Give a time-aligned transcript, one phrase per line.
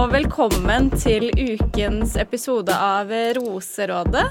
[0.00, 4.22] Og velkommen til ukens episode av Roserådet.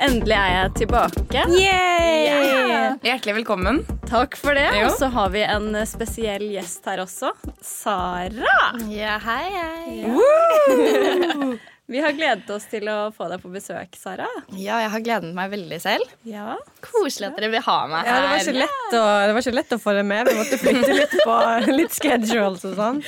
[0.00, 1.42] Endelig er jeg tilbake.
[1.52, 2.96] Yeah!
[3.04, 3.82] Hjertelig velkommen.
[4.08, 4.70] Takk for det.
[4.86, 7.34] Og så har vi en spesiell gjest her også.
[7.60, 8.70] Sara.
[8.88, 11.58] Ja, hei, hei.
[11.90, 14.28] Vi har gledet oss til å få deg på besøk, Sara.
[14.54, 16.12] Ja, jeg har gledet meg veldig selv.
[16.28, 16.52] Ja.
[16.86, 18.44] Koselig at dere vil ha meg Ja, det var her.
[18.44, 20.30] ikke lett å, det var ikke lett å få det med.
[20.30, 21.38] Vi måtte flytte litt på
[21.80, 23.02] litt schedules og sånn.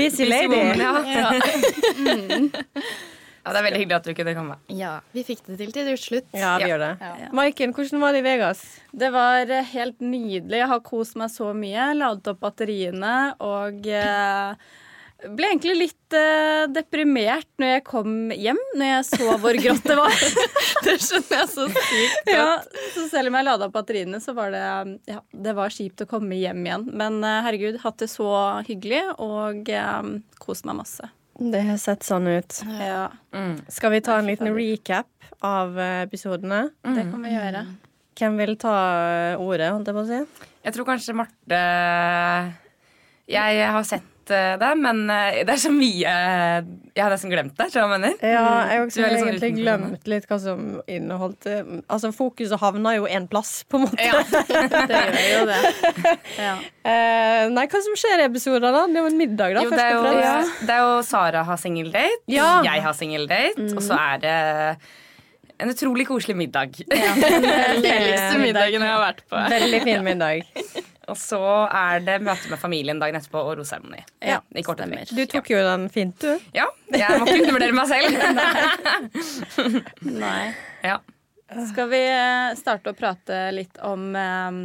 [0.00, 0.62] Busy lady.
[0.80, 0.94] Ja.
[3.42, 4.56] Ja, det er veldig hyggelig at du kunne komme.
[4.70, 6.28] ja, vi fikk det til til slutt.
[6.38, 6.90] Ja, vi gjør det.
[7.02, 7.30] Ja.
[7.34, 8.60] Maiken, hvordan var det i Vegas?
[8.94, 10.60] Det var eh, helt nydelig.
[10.60, 11.88] Jeg har kost meg så mye.
[11.98, 14.54] Ladet opp batteriene og eh,
[15.30, 19.96] ble egentlig litt eh, deprimert når jeg kom hjem, når jeg så hvor grått det
[19.98, 20.16] var.
[20.86, 22.30] Det skjønner jeg så sykt.
[22.32, 22.46] ja,
[22.96, 24.62] så selv om jeg lada batteriene, så var det
[25.06, 26.88] ja, det var kjipt å komme hjem igjen.
[26.98, 28.28] Men eh, herregud, hatt det så
[28.66, 30.10] hyggelig og eh,
[30.42, 31.06] kost meg masse.
[31.38, 32.58] Det har sett sånn ut.
[32.76, 33.06] Ja,
[33.72, 35.08] Skal vi ta en liten recap
[35.40, 36.66] av episodene?
[36.82, 36.98] episodene?
[36.98, 37.62] det kan vi gjøre.
[38.18, 38.74] Hvem vil ta
[39.32, 40.48] eh, ordet, holdt jeg på å si?
[40.62, 41.60] Jeg tror kanskje Marte
[43.32, 47.32] Jeg har sett eh, det, men eh, det er så mye eh, Jeg har nesten
[47.32, 47.66] glemt det.
[47.74, 48.14] jeg mener?
[48.20, 51.48] Ja, jeg har også litt sånn egentlig glemt litt hva som inneholdt.
[51.90, 53.98] Altså, fokuset havna jo én plass, på en måte.
[54.92, 55.60] Det gjør jo det.
[56.42, 56.54] Ja.
[56.82, 58.84] Uh, nei, hva som skjer i episoden, da?
[58.90, 60.34] Det er jo en middag, da, Jo, det, er jo, ja.
[60.66, 62.48] det er jo Sara har singeldate, Ja.
[62.66, 64.36] jeg har singeldate, og så er det
[65.62, 66.80] en utrolig koselig middag.
[66.90, 69.44] Ja, den deligste middagen jeg har vært på.
[69.52, 70.90] Veldig fin middag.
[71.12, 74.00] Og så er det møte med familien dagen etterpå og roseremoni.
[74.24, 74.62] Ja, I.
[75.12, 76.38] Du tok jo den fint, du.
[76.56, 78.08] Ja, jeg må ikke undervurdere meg selv.
[80.08, 80.44] Nei.
[80.90, 81.00] ja.
[81.68, 84.60] Skal vi eh, starte å prate litt om um,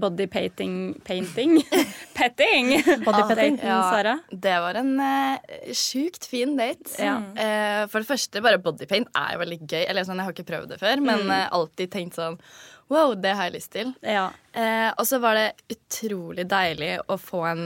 [0.00, 1.58] body painting Painting?
[2.18, 2.72] Petting!
[3.04, 3.82] Body petting, Ja.
[3.92, 4.16] Sara.
[4.32, 5.36] Det var en uh,
[5.76, 6.96] sjukt fin date.
[6.96, 7.18] Ja.
[7.36, 9.84] Uh, for det første, bare bodypaint er jo veldig gøy.
[9.84, 12.40] Eller sånn, Jeg har ikke prøvd det før, men uh, alltid tenkt sånn
[12.88, 13.92] Wow, det har jeg lyst til.
[14.00, 14.30] Ja.
[14.52, 17.64] Eh, og så var det utrolig deilig å få en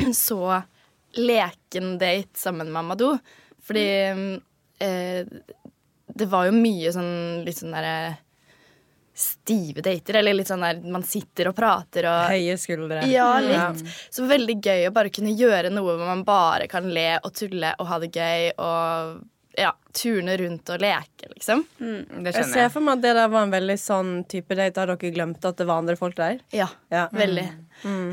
[0.16, 0.62] så
[1.16, 3.16] leken date sammen med Amadou.
[3.64, 3.86] Fordi
[4.78, 5.22] eh,
[6.20, 7.14] det var jo mye sånn
[7.46, 8.18] litt sånn derre
[9.20, 10.20] stive dater.
[10.20, 13.02] Eller litt sånn der man sitter og prater og Høye skuldre.
[13.10, 13.84] ja, litt.
[14.12, 17.74] Så veldig gøy å bare kunne gjøre noe hvor man bare kan le og tulle
[17.78, 19.20] og ha det gøy og
[19.58, 21.64] ja, turne rundt og leke, liksom.
[21.78, 22.72] Det Jeg skjønner ser jeg.
[22.72, 24.78] for meg at det der var en veldig sånn type date.
[24.80, 26.38] Har dere glemt at det var andre folk der?
[26.54, 27.08] Ja, Ja.
[27.12, 27.48] veldig.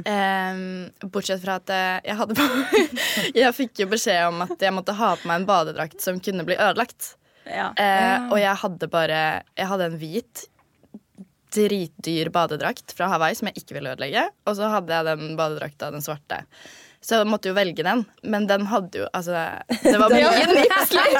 [0.07, 2.47] Ehm, bortsett fra at eh, jeg hadde på
[3.41, 6.45] Jeg fikk jo beskjed om at jeg måtte ha på meg en badedrakt som kunne
[6.47, 7.13] bli ødelagt.
[7.47, 7.69] Ja.
[7.79, 9.19] Uh, og jeg hadde bare
[9.55, 10.47] Jeg hadde en hvit,
[11.55, 14.25] dritdyr badedrakt fra Hawaii som jeg ikke ville ødelegge.
[14.47, 16.41] Og så hadde jeg den badedrakta, den svarte.
[17.01, 18.03] Så jeg måtte jo velge den.
[18.23, 19.37] Men den hadde jo Altså,
[19.83, 21.13] det var mye nipsler.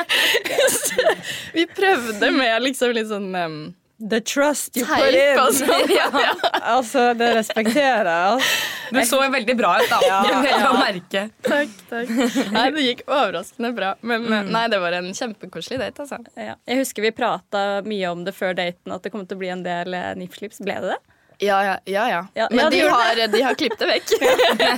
[1.56, 3.60] Vi prøvde med liksom litt sånn um,
[4.00, 5.36] The trust you put in.
[5.52, 5.90] sånn.
[5.92, 6.32] Ja, ja.
[6.72, 8.30] Altså, det respekterer jeg.
[8.30, 8.94] Altså.
[8.96, 10.22] Du så veldig bra ut, da.
[10.24, 11.24] Veldig merke.
[11.44, 12.14] Takk, takk.
[12.54, 13.92] Nei, det gikk overraskende bra.
[14.00, 16.16] Men eh, nei, det var en kjempekoselig date, altså.
[16.32, 16.56] Ja.
[16.64, 19.52] Jeg husker vi prata mye om det før daten, at det kom til å bli
[19.52, 20.64] en del eh, nipslips.
[20.64, 21.18] Ble det det?
[21.40, 22.04] Ja, ja, ja.
[22.10, 22.22] ja.
[22.36, 24.08] Ja, Men ja, det de, har, de har klippet det vekk.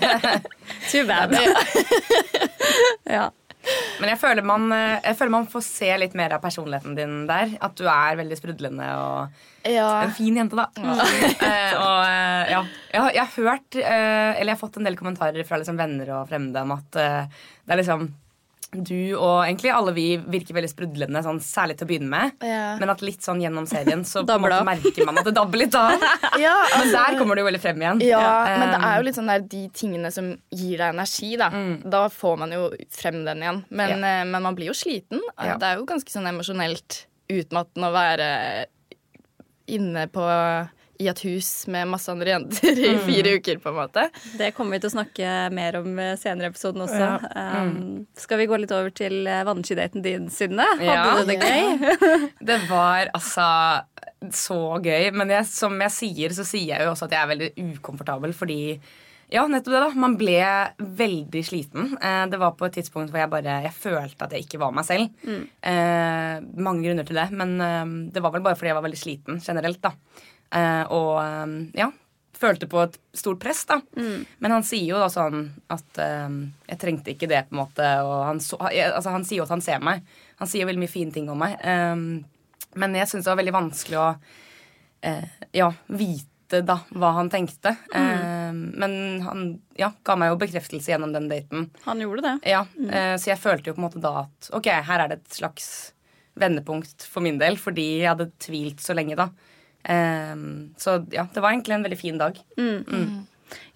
[0.92, 1.34] Too bad.
[3.10, 3.30] ja.
[4.02, 7.52] Men jeg føler, man, jeg føler man får se litt mer av personligheten din der.
[7.62, 9.88] At du er veldig sprudlende og Ja.
[10.02, 10.66] en fin jente, da.
[10.82, 12.62] Eh, og eh, ja.
[12.92, 15.78] Jeg har, jeg har hørt, eh, eller jeg har fått en del kommentarer fra liksom
[15.78, 17.22] venner og fremmede om at eh,
[17.62, 18.08] det er liksom
[18.72, 22.30] du og egentlig alle vi virker veldig sprudlende, sånn, særlig til å begynne med.
[22.41, 22.78] Ja.
[22.80, 25.77] Men at litt sånn gjennom serien så på måte merker man at det dabber litt
[25.77, 25.92] av.
[26.41, 28.01] Ja, Men altså, der kommer det jo veldig frem igjen.
[28.09, 31.34] ja, um, men det er jo litt sånn der de tingene som gir deg energi,
[31.36, 31.51] da.
[31.92, 32.63] Da får man jo
[32.97, 33.60] frem den igjen.
[33.69, 34.15] Men, Ja.
[34.22, 35.21] eh, men man blir jo sliten.
[35.36, 35.59] Ja.
[35.60, 37.03] Det er jo ganske sånn emosjonelt
[37.33, 38.30] utmattende å være
[39.72, 40.25] inne på
[41.03, 44.07] i et hus med masse andre jenter i fire uker, på en måte.
[44.39, 47.03] Det kommer vi til å snakke mer om eh, senere i episoden også.
[47.03, 47.45] Ja.
[47.66, 50.66] Um, skal vi gå litt over til eh, vannskidaten din, Synne?
[50.78, 51.07] Hadde Ja.
[51.19, 52.27] du det gøy?
[52.53, 53.47] Det var altså
[54.33, 55.09] så gøy.
[55.19, 58.34] Men jeg, som jeg sier, så sier jeg jo også at jeg er veldig ukomfortabel
[58.39, 58.60] fordi
[59.33, 59.78] ja, nettopp det.
[59.81, 59.87] da.
[59.97, 60.34] Man ble
[61.01, 61.95] veldig sliten.
[62.04, 64.75] Eh, det var på et tidspunkt hvor jeg bare jeg følte at jeg ikke var
[64.77, 65.09] meg selv.
[65.65, 69.01] Eh, mange grunner til det, men eh, det var vel bare fordi jeg var veldig
[69.01, 69.81] sliten generelt.
[69.83, 69.95] da.
[70.53, 71.89] Eh, og eh, ja,
[72.43, 73.78] følte på et stort press, da.
[73.95, 76.34] Men han sier jo da sånn at eh,
[76.72, 77.89] jeg trengte ikke det, på en måte.
[78.07, 80.03] Og han, så, altså, han sier jo at han ser meg.
[80.43, 81.54] Han sier veldig mye fine ting om meg.
[81.63, 81.95] Eh,
[82.83, 84.10] men jeg syns det var veldig vanskelig å
[85.07, 85.25] eh,
[85.57, 87.77] ja, vite da hva han tenkte.
[87.97, 89.45] Eh, men han
[89.78, 91.71] ja, ga meg jo bekreftelse gjennom den daten.
[91.87, 92.34] Han gjorde det.
[92.53, 95.22] Ja, eh, Så jeg følte jo på en måte da at ok, her er det
[95.22, 95.71] et slags
[96.37, 99.31] vendepunkt for min del, fordi jeg hadde tvilt så lenge da.
[99.84, 100.34] Eh,
[100.78, 102.40] så ja, det var egentlig en veldig fin dag.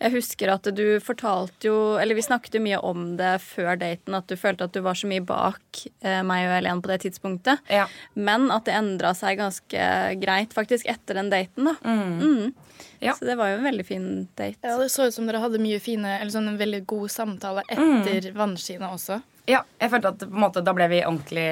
[0.00, 4.16] Jeg husker at du fortalte jo Eller vi snakket jo mye om det før daten,
[4.16, 7.00] at du følte at du var så mye bak eh, meg og Helen på det
[7.04, 7.64] tidspunktet.
[7.72, 7.86] Ja.
[8.14, 9.88] Men at det endra seg ganske
[10.22, 11.76] greit faktisk etter den daten, da.
[11.84, 12.54] Mm.
[13.00, 13.14] Ja.
[13.18, 14.06] Så det var jo en veldig fin
[14.36, 14.60] date.
[14.62, 17.64] Ja, Det så ut som dere hadde mye fine, eller sånn en veldig god samtale
[17.68, 19.20] etter vannskina også.
[19.46, 21.50] Ja, jeg følte at på en måte, da ble vi ordentlig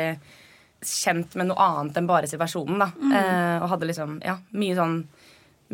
[0.88, 2.78] kjent med noe annet enn bare situasjonen.
[2.84, 2.90] da.
[3.20, 4.98] Eh, og hadde liksom, ja, mye sånn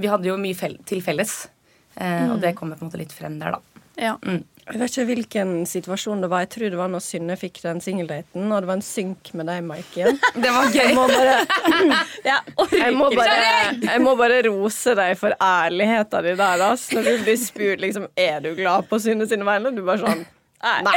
[0.00, 0.54] Vi hadde jo mye
[0.86, 1.48] til felles.
[1.96, 3.60] Eh, Og det kommer på en måte litt frem der, da.
[4.00, 4.14] Ja.
[4.70, 6.44] Jeg vet ikke hvilken situasjon det var.
[6.44, 9.48] Jeg tror det var når Synne fikk den singeldaten, og det var en synk med
[9.50, 10.16] deg, Maiken.
[10.44, 10.94] Det var Jeg gøy.
[10.94, 11.34] må bare,
[12.78, 13.38] jeg må bare,
[13.90, 16.64] jeg må bare rose deg for ærligheten din der.
[16.70, 16.86] Ass.
[16.94, 20.24] Når du blir spurt liksom, er du glad på Synne sine vegne, du bare sånn
[20.84, 20.92] Nei,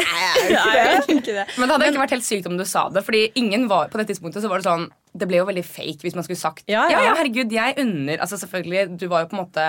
[0.51, 1.45] jeg er jo ikke det.
[1.55, 3.03] Men det hadde ikke vært helt sykt om du sa det.
[3.07, 6.03] Fordi ingen var på det tidspunktet så var det sånn Det ble jo veldig fake
[6.03, 7.05] hvis man skulle sagt Ja, ja, ja.
[7.05, 9.67] ja herregud, jeg unner Altså selvfølgelig, du var jo på en måte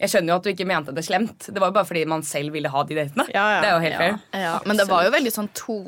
[0.00, 1.48] Jeg skjønner jo at du ikke mente det slemt.
[1.50, 3.28] Det var jo bare fordi man selv ville ha de datene.
[3.34, 3.60] Ja, ja.
[3.60, 4.18] Det er jo helt fair.
[4.46, 5.78] Ja, men det var jo veldig sånn to,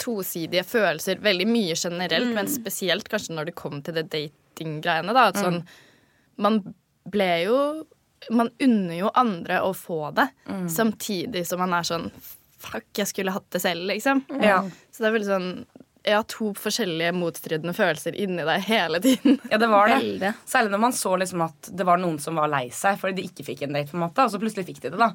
[0.00, 1.20] tosidige følelser.
[1.22, 5.12] Veldig mye generelt, men spesielt kanskje når det kom til det datinggreiene.
[5.12, 5.62] da, at sånn,
[6.40, 6.62] Man
[7.12, 7.58] ble jo
[8.32, 10.30] Man unner jo andre å få det,
[10.70, 12.08] samtidig som man er sånn
[12.62, 14.22] Fuck, jeg skulle hatt det selv, liksom.
[14.42, 14.60] Ja.
[14.92, 15.50] Så det er veldig sånn
[16.02, 19.36] jeg har to forskjellige motstridende følelser inni deg hele tiden.
[19.52, 20.00] Ja, det var det.
[20.02, 20.32] Veldig.
[20.50, 23.28] Særlig når man så liksom at det var noen som var lei seg fordi de
[23.28, 23.92] ikke fikk en date.
[23.92, 24.98] på en måte Og så plutselig fikk de det.
[24.98, 25.12] Da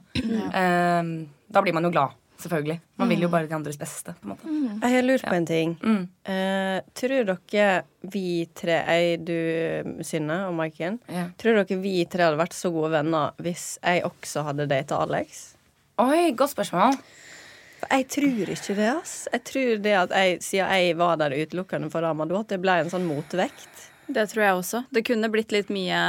[0.55, 1.11] Ehm,
[1.51, 2.15] Da blir man jo glad.
[2.39, 2.79] Selvfølgelig.
[3.01, 4.13] Man vil jo bare de andres beste.
[4.21, 5.75] på en måte Jeg har lurt på en ting.
[5.81, 6.01] Mm.
[6.29, 7.83] Uh, tror dere
[8.13, 11.27] vi tre, jeg, du, Synne og Maiken, Ja.
[11.37, 15.55] tror dere vi tre hadde vært så gode venner hvis jeg også hadde data Alex?
[15.99, 16.95] Oi, godt spørsmål.
[17.89, 19.27] Jeg tror ikke det, ass.
[19.31, 22.79] Jeg tror det at jeg, siden jeg var der utelukkende for Amadou, at det ble
[22.81, 23.83] en sånn motvekt.
[24.07, 24.81] Det tror jeg også.
[24.95, 25.99] Det kunne blitt litt mye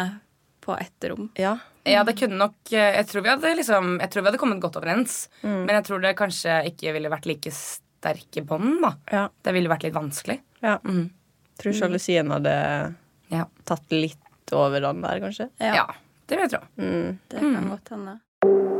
[0.65, 1.29] på ett rom.
[1.39, 1.57] Ja.
[1.89, 4.61] Ja, det kunne nok eh, Jeg tror vi hadde liksom Jeg tror vi hadde kommet
[4.61, 5.29] godt overens.
[5.43, 8.83] Men jeg tror det kanskje ikke ville vært like sterke bånd.
[8.85, 9.23] da Ja.
[9.43, 10.41] Det ville vært litt vanskelig.
[10.61, 10.79] ja.
[10.85, 11.11] Mm.
[11.59, 12.95] Tror sjalusien hadde
[13.33, 13.45] Ja.
[13.65, 15.49] tatt litt over den der, kanskje.
[15.61, 15.87] Ja, ja,
[16.29, 16.61] det vil jeg tro.
[16.79, 17.19] Mm.
[17.29, 18.78] Det kan godt hende.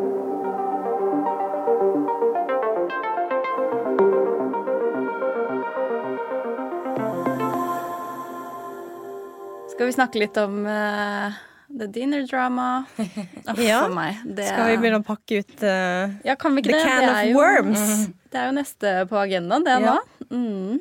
[9.79, 11.31] Skal vi snakke litt om uh,
[11.71, 12.85] the dinner drama?
[12.99, 13.85] Oh, Ja.
[13.87, 14.17] for meg.
[14.27, 16.87] Det, Skal vi begynne å pakke ut uh, Ja, kan vi ikke the det?
[16.89, 17.85] can det, of jo, worms?
[18.35, 19.93] det er jo neste på agendaen, det Ja.
[19.95, 20.27] nå.
[20.35, 20.81] Mm.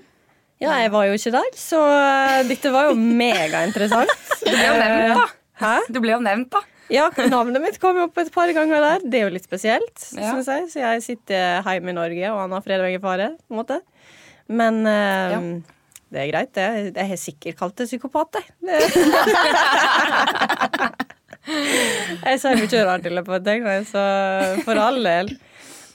[0.57, 4.09] Ja, jeg var jo ikke der, så eh, dette var jo megainteressant.
[4.41, 5.27] Du ble jo nevnt, da.
[5.61, 5.73] Hæ?
[5.93, 6.63] Du ble jo nevnt, da.
[6.89, 9.05] Ja, navnet mitt kom jo opp et par ganger der.
[9.05, 10.31] Det er jo litt spesielt, Ja.
[10.33, 10.65] syns jeg.
[10.73, 13.29] Så jeg sitter hjemme i Norge, og han har fred og ingen fare.
[13.45, 13.77] på en måte.
[14.49, 15.41] Men uh, Ja.
[16.13, 16.67] Det er greit, det.
[16.95, 18.45] Jeg har sikkert kalt det psykopat, jeg.
[21.47, 24.03] Jeg sier mye rart i løpet av et døgn, så
[24.67, 25.33] for all del.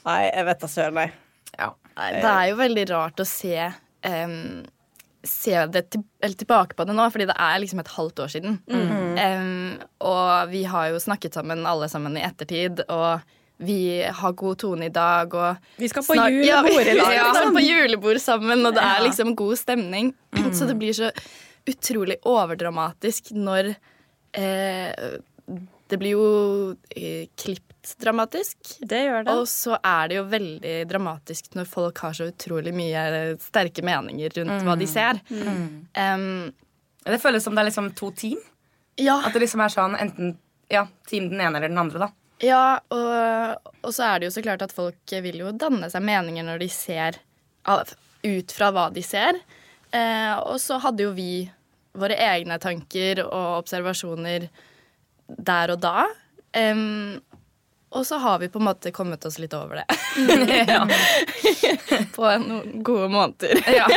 [0.03, 1.09] Nei, jeg vet da søren, nei.
[1.57, 1.71] Ja.
[1.93, 4.63] Det er jo veldig rart å se um,
[5.23, 6.01] Se det til,
[6.35, 8.57] tilbake på det nå, fordi det er liksom et halvt år siden.
[8.67, 13.23] Em, og vi har jo snakket sammen alle sammen i ettertid, og
[13.65, 15.33] vi har god tone i dag.
[15.33, 16.99] Og Vi skal på julebord i dag!
[16.99, 17.57] Ja, vi skal liksom.
[17.57, 20.13] på julebord sammen, og det er liksom god stemning.
[20.53, 21.11] Så det blir så
[21.69, 23.73] utrolig overdramatisk når
[24.35, 25.19] eh,
[25.89, 26.25] Det blir jo
[26.95, 28.57] eh, klipt dramatisk.
[28.79, 29.33] Det gjør det.
[29.35, 33.03] Og så er det jo veldig dramatisk når folk har så utrolig mye
[33.43, 35.19] sterke meninger rundt hva de ser.
[35.29, 36.51] Em,
[37.03, 38.39] Det føles som det er liksom to team.
[38.97, 40.37] ja, At det liksom er sånn enten
[40.71, 42.09] ja, team den ene eller den andre, da.
[42.43, 46.05] Ja og, og så er det jo så klart at folk vil jo danne seg
[46.05, 47.19] meninger når de ser
[48.23, 49.39] ut fra hva de ser.
[49.93, 51.45] Eh, og så hadde jo vi
[51.93, 54.47] våre egne tanker og observasjoner
[55.27, 56.07] der og da.
[56.57, 57.21] Em,
[57.93, 59.87] og så har vi på en måte kommet oss litt over det.
[62.15, 63.61] På noen gode måneder.
[63.79, 63.87] Ja.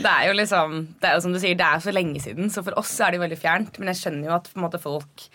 [0.00, 2.48] Det er jo liksom Det er jo som du sier, det er så lenge siden,
[2.52, 3.80] så for oss er det jo veldig fjernt.
[3.80, 5.26] Men jeg skjønner jo at måte, folk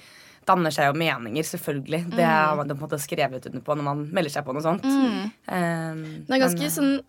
[0.46, 2.04] danner seg jo meninger, selvfølgelig.
[2.12, 2.30] Det Mm.
[2.30, 4.86] har man på en måte skrevet under på når man melder seg på noe sånt.
[4.86, 7.04] Um, Det er ganske men, sånn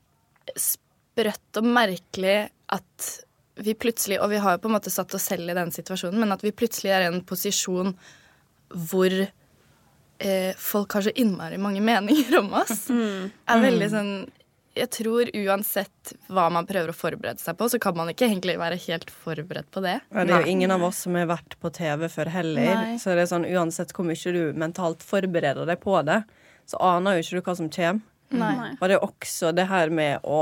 [0.56, 3.22] sprøtt og merkelig at
[3.58, 6.18] vi plutselig Og vi har jo på en måte satt oss selv i den situasjonen,
[6.20, 7.94] men at vi plutselig er i en posisjon
[8.70, 9.10] hvor
[10.20, 12.88] eh, folk har så innmari mange meninger om oss.
[13.48, 14.12] Er veldig sånn
[14.76, 18.58] Jeg tror uansett hva man prøver å forberede seg på, så kan man ikke egentlig
[18.60, 19.94] være helt forberedt på det.
[20.12, 22.74] Ja, det er jo ingen av oss som har vært på TV før heller.
[22.82, 22.98] Nei.
[23.00, 26.20] Så det er sånn, uansett hvor mye du mentalt forbereder deg på det,
[26.68, 28.04] så aner jo ikke du hva som kommer.
[28.36, 28.72] Nei.
[28.76, 30.40] Og det er også det her med å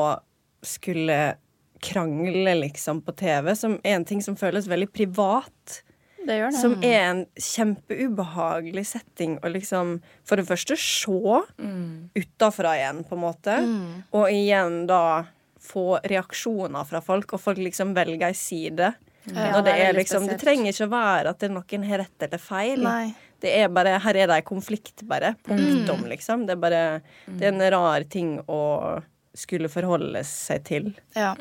[0.64, 1.36] skulle
[1.84, 5.82] krangle liksom på TV, som er en ting som føles veldig privat.
[6.24, 6.60] Det gjør det.
[6.60, 11.40] Som er en kjempeubehagelig setting å liksom for det første se
[12.14, 13.56] utafra igjen, på en måte.
[14.16, 15.24] Og igjen da
[15.64, 18.92] få reaksjoner fra folk, og folk liksom velger ei side.
[19.24, 22.02] Ja, Når det det, liksom, det trenger ikke å være at det er noen har
[22.04, 22.82] rett eller feil.
[22.84, 23.14] Nei.
[23.40, 25.34] Det er bare, her er det en konflikt, bare.
[25.44, 26.44] Punktum, liksom.
[26.48, 26.84] Det er bare
[27.26, 28.60] Det er en rar ting å
[29.34, 30.90] skulle forholde seg til.
[31.18, 31.32] Ja.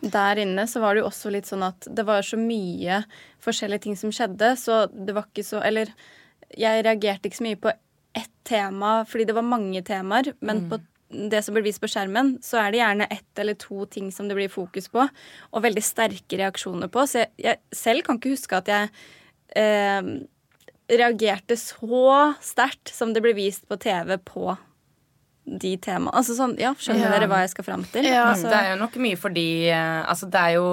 [0.00, 3.02] Der inne så var det jo også litt sånn at det var så mye
[3.42, 5.92] forskjellige ting som skjedde, så det var ikke så Eller
[6.52, 7.72] jeg reagerte ikke så mye på
[8.12, 10.78] ett tema, fordi det var mange temaer, men på
[11.12, 14.28] det som blir vist på skjermen, så er det gjerne ett eller to ting som
[14.28, 15.04] det blir fokus på,
[15.52, 17.04] og veldig sterke reaksjoner på.
[17.08, 18.90] Så jeg, jeg selv kan ikke huske at jeg
[19.60, 20.12] eh,
[20.92, 24.52] reagerte så sterkt som det ble vist på TV på
[25.44, 26.12] de temaene.
[26.14, 27.12] Altså sånn, ja, Skjønner Ja.
[27.18, 28.04] dere hva jeg skal fram til?
[28.06, 30.66] Ja, altså, Det er jo nok mye fordi eh, Altså, det er jo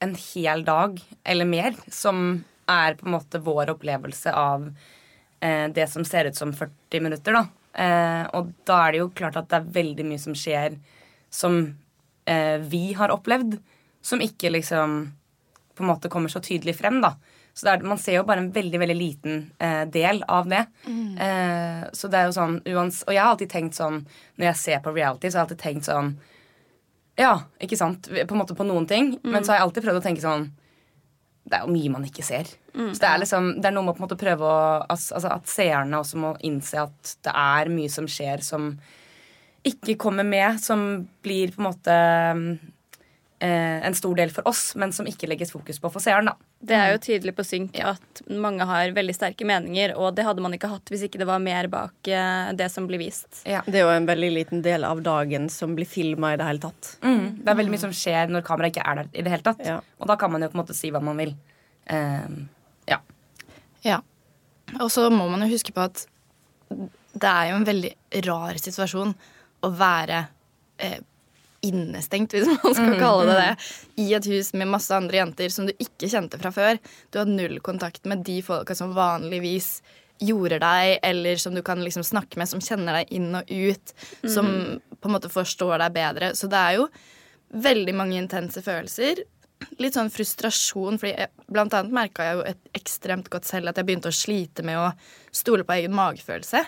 [0.00, 4.68] en hel dag eller mer som er på en måte vår opplevelse av
[5.42, 7.42] eh, det som ser ut som 40 minutter, da.
[7.74, 10.76] Eh, og da er det jo klart at det er veldig mye som skjer
[11.30, 11.58] som
[12.26, 13.58] eh, vi har opplevd,
[14.02, 15.12] som ikke liksom
[15.76, 17.14] på en måte kommer så tydelig frem, da.
[17.60, 20.62] Så er, man ser jo bare en veldig veldig liten eh, del av det.
[21.20, 23.98] Eh, så det er jo sånn uans Og jeg har alltid tenkt sånn
[24.40, 26.14] når jeg ser på reality, så har jeg alltid tenkt sånn
[27.20, 28.08] Ja, ikke sant?
[28.08, 29.18] På en måte på noen ting.
[29.22, 30.46] Men så har jeg alltid prøvd å tenke sånn
[31.44, 32.48] Det er jo mye man ikke ser.
[32.94, 35.20] så det er liksom Det er noe med å på en måte prøve å altså,
[35.28, 38.72] At seerne også må innse at det er mye som skjer som
[39.66, 40.86] ikke kommer med, som
[41.20, 41.96] blir på en måte
[43.46, 46.34] en stor del for oss, men som ikke legges fokus på for seeren, da.
[46.60, 50.44] Det er jo tydelig på synk at mange har veldig sterke meninger, og det hadde
[50.44, 53.40] man ikke hatt hvis ikke det var mer bak eh, det som blir vist.
[53.48, 53.62] Ja.
[53.64, 56.64] Det er jo en veldig liten del av dagen som blir filma i det hele
[56.66, 56.92] tatt.
[57.00, 57.40] Mm.
[57.40, 59.64] Det er veldig mye som skjer når kameraet ikke er der i det hele tatt.
[59.64, 59.80] Ja.
[60.00, 61.32] Og da kan man jo på en måte si hva man vil.
[61.90, 62.42] Ehm,
[62.90, 63.00] ja.
[63.86, 64.00] Ja.
[64.78, 66.04] Og så må man jo huske på at
[66.70, 67.94] det er jo en veldig
[68.28, 69.14] rar situasjon
[69.66, 70.20] å være
[70.78, 71.00] eh,
[71.66, 73.70] innestengt, hvis man skal kalle det det,
[74.02, 76.80] i et hus med masse andre jenter som du ikke kjente fra før.
[77.12, 79.78] Du har null kontakt med de folka som vanligvis
[80.20, 83.94] jorder deg, eller som du kan liksom snakke med, som kjenner deg inn og ut,
[84.28, 84.50] som
[85.00, 86.32] på en måte forstår deg bedre.
[86.36, 86.88] Så det er jo
[87.68, 89.22] veldig mange intense følelser.
[89.80, 93.80] Litt sånn frustrasjon, fordi jeg, blant annet merka jeg jo et ekstremt godt selv at
[93.80, 94.90] jeg begynte å slite med å
[95.32, 96.66] stole på egen magefølelse.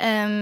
[0.00, 0.36] Em,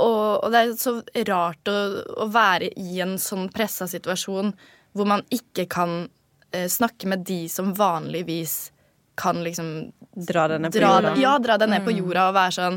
[0.00, 0.94] og, og det er så
[1.28, 1.78] rart å,
[2.24, 4.52] å være i en sånn pressa situasjon
[4.96, 6.06] hvor man ikke kan
[6.52, 8.72] eh, snakke med de som vanligvis
[9.20, 11.12] kan liksom Dra denne på dra, jorda.
[11.20, 12.74] ja, dra deg ned på jorda og være sånn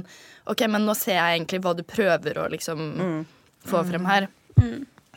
[0.52, 2.86] OK, men nå ser jeg egentlig hva du prøver å liksom
[3.66, 4.28] få frem her.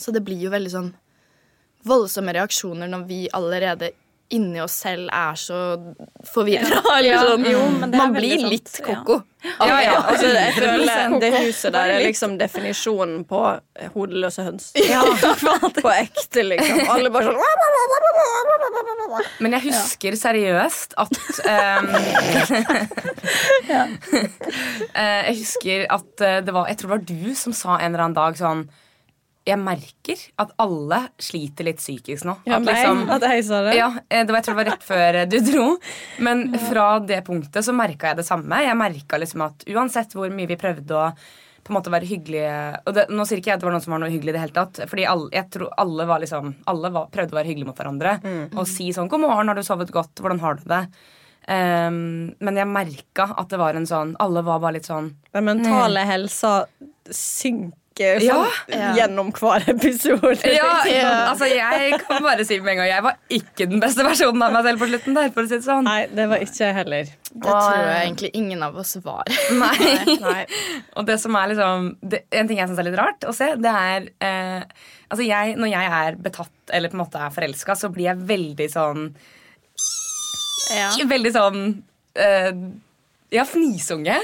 [0.00, 0.88] Så det blir jo veldig sånn
[1.86, 3.92] voldsomme reaksjoner når vi allerede
[4.34, 5.58] inni oss selv er så
[6.28, 6.82] forvirra.
[7.04, 7.44] Ja, sånn.
[7.48, 9.18] jo, men det Man blir sant, litt koko.
[9.22, 9.22] ko-ko.
[9.64, 10.58] Ja, ja, altså, jeg 100%.
[10.64, 13.40] føler det huset der er liksom definisjonen på
[13.94, 14.72] hodeløse høns.
[15.82, 16.82] på ekte, liksom.
[16.92, 17.38] Alle bare sånn
[19.40, 21.14] Men jeg husker seriøst at
[21.48, 21.88] ehm,
[24.92, 27.88] eh, Jeg husker at eh, det var Jeg tror det var du som sa en
[27.92, 28.66] eller annen dag sånn
[29.48, 32.36] Jeg merker at alle sliter litt psykisk nå.
[32.44, 33.74] Ja, At meg, liksom- at jeg sa det.
[33.78, 35.66] Ja, eh, det var, jeg tror det var rett før eh, du dro.
[36.20, 38.62] Men fra det punktet så merka jeg det samme.
[38.64, 41.12] Jeg merka liksom at uansett hvor mye vi prøvde å
[41.68, 43.82] på en måte være hyggelige Og det, Nå sier ikke jeg at det var noen
[43.84, 44.78] som var noe hyggelig i det hele tatt.
[44.88, 48.14] Fordi alle, jeg tror alle var liksom Alle var, prøvde å være hyggelige mot hverandre.
[48.56, 50.14] Og si sånn 'God morgen, har du sovet godt?
[50.22, 50.88] Hvordan har du det?'
[51.48, 55.46] Um, men jeg merka at det var en sånn Alle var bare litt sånn Den
[55.46, 56.66] mentale helsa
[57.08, 57.72] synker
[58.22, 58.90] sånn, Ja.
[58.96, 60.52] gjennom hver episode.
[60.54, 60.68] Ja,
[61.30, 64.52] altså Jeg kan bare si med en gang jeg var ikke den beste versjonen av
[64.56, 65.16] meg selv på slutten.
[65.18, 65.84] der, for å si det sånn.
[65.88, 67.10] Nei, det var ikke jeg heller.
[67.28, 69.24] Det tror jeg egentlig ingen av oss var.
[69.64, 70.18] Nei.
[70.22, 70.44] Nei.
[70.96, 73.50] Og det som er liksom det, En ting jeg syns er litt rart å se,
[73.60, 74.62] det er eh,
[75.08, 78.24] Altså jeg, Når jeg er betatt eller på en måte er forelska, så blir jeg
[78.28, 79.06] veldig sånn
[80.76, 80.90] Ja.
[81.08, 81.62] Veldig sånn
[82.18, 82.50] eh,
[83.34, 84.16] Ja, fnisunge.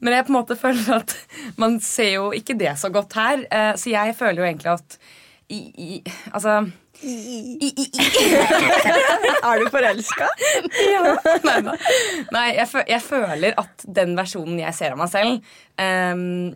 [0.00, 1.14] Men jeg på en måte føler at
[1.60, 3.42] man ser jo ikke det så godt her.
[3.50, 4.98] Eh, så jeg føler jo egentlig at
[5.50, 5.96] i, i,
[6.30, 6.60] Altså
[7.02, 7.14] i,
[7.64, 7.86] i, i.
[9.50, 10.28] Er du forelska?
[11.48, 11.74] Nei, da.
[12.36, 15.40] Nei jeg, fø- jeg føler at den versjonen jeg ser av meg selv
[15.80, 16.50] um,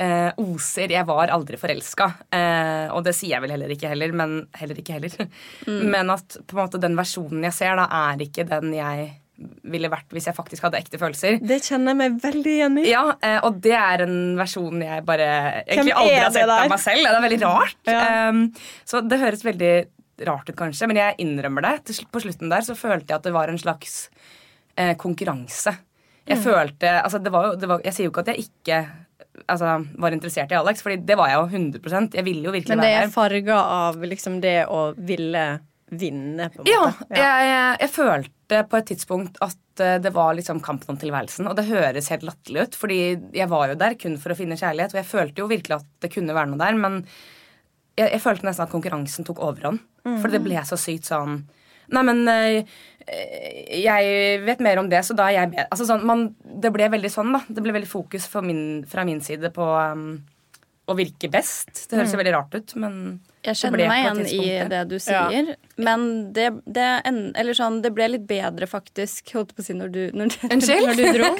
[0.00, 2.08] uh, oser Jeg var aldri forelska.
[2.32, 5.28] Uh, og det sier jeg vel heller ikke heller, men heller ikke heller.
[5.68, 9.10] Men at på en måte den versjonen jeg ser, da er ikke den jeg
[9.72, 11.38] ville vært hvis jeg faktisk hadde ekte følelser.
[11.40, 12.84] Det kjenner jeg meg veldig igjen i.
[12.90, 15.28] Ja, eh, og det er en versjon jeg bare
[15.64, 17.06] egentlig Hvem aldri har sett av meg selv.
[17.06, 17.76] Det er veldig rart.
[17.88, 18.02] Ja.
[18.28, 18.42] Um,
[18.84, 19.72] så det høres veldig
[20.28, 21.94] rart ut, kanskje, men jeg innrømmer det.
[22.12, 24.10] På slutten der så følte jeg at det var en slags
[24.76, 25.72] eh, konkurranse.
[26.28, 26.42] Jeg Mm.
[26.44, 28.76] følte altså det var jo, det var, Jeg sier jo ikke at jeg ikke
[29.48, 31.46] altså, var interessert i Alex, Fordi det var jeg jo
[31.80, 33.08] 100 Jeg ville jo virkelig Men det er her.
[33.14, 35.46] farga av liksom det å ville
[35.90, 37.08] vinne, på en Ja, måte.
[37.16, 38.30] Jeg, jeg, jeg følte
[38.70, 41.48] på et tidspunkt at eh, det var liksom kampen om tilværelsen.
[41.50, 43.00] Og det høres helt latterlig ut, fordi
[43.36, 44.94] jeg var jo der kun for å finne kjærlighet.
[44.94, 47.00] Og jeg følte jo virkelig at det kunne være noe der, men
[47.98, 49.82] jeg, jeg følte nesten at konkurransen tok overhånd.
[50.00, 51.42] For det ble så sykt sånn
[51.90, 52.76] Nei, men eh,
[53.82, 55.66] jeg vet mer om det, så da er jeg bedre.
[55.74, 56.28] Altså, sånn, man,
[56.62, 57.40] det ble veldig sånn, da.
[57.48, 60.04] Det ble veldig fokus min, fra min side på um,
[60.86, 61.88] å virke best.
[61.90, 62.94] Det høres jo veldig rart ut, men
[63.40, 66.02] Jeg det kjenner meg igjen i det du sier, men
[66.36, 69.94] det, det, en, eller sånn, det ble litt bedre faktisk, holdt på å si, når
[69.94, 71.30] du, når, når du dro.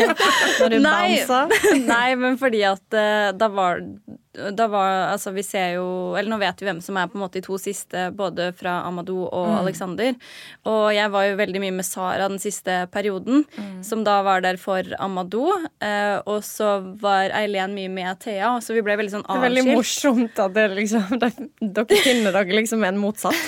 [0.60, 1.20] Når du Nei.
[1.26, 1.40] bansa.
[1.90, 3.82] Nei, men fordi at eh, da var
[4.30, 7.24] da var, altså Vi ser jo Eller nå vet vi hvem som er på en
[7.24, 10.14] måte de to siste, både fra Amadou og Alexander.
[10.70, 13.44] Og jeg var jo veldig mye med Sara den siste perioden,
[13.86, 15.50] som da var der for Amadou.
[15.82, 19.46] Eh, og så var Eileen mye med Thea, så vi ble veldig sånn Det er
[19.46, 21.30] veldig morsomt at det liksom, de,
[21.60, 23.36] dere finner dere liksom en motsatt.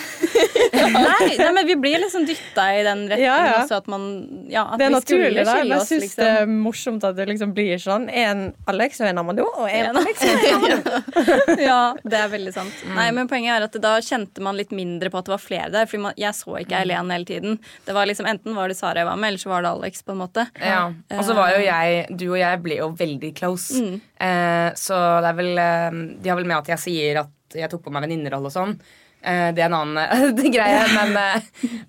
[0.73, 3.57] Nei, nei, men vi blir liksom dytta i den retningen Ja, ja.
[3.63, 4.05] også, at man
[4.51, 5.45] Ja, at Det er vi naturlig.
[5.47, 5.57] da.
[5.61, 6.23] Jeg syns liksom.
[6.25, 8.07] det er morsomt at det liksom blir sånn.
[8.09, 8.41] En
[8.73, 11.59] Alex og en Amadou, og en En Alex og en Amadou.
[11.69, 12.83] ja, det er veldig sant.
[12.97, 15.69] Nei, men Poenget er at da kjente man litt mindre på at det var flere
[15.77, 15.91] der.
[15.91, 17.59] Fordi jeg så ikke Eileen hele tiden.
[17.87, 20.03] Det var liksom Enten var det Sara jeg var med, eller så var det Alex.
[20.03, 20.87] på en måte Ja,
[21.19, 23.77] og så var jo jeg Du og jeg ble jo veldig close.
[23.83, 24.01] Mm.
[24.23, 27.71] Eh, så det er vel eh, De har vel med at jeg sier at jeg
[27.73, 28.75] tok på meg venninnerolle og sånn.
[29.23, 31.43] Eh, det er en annen eh, greie, men, eh,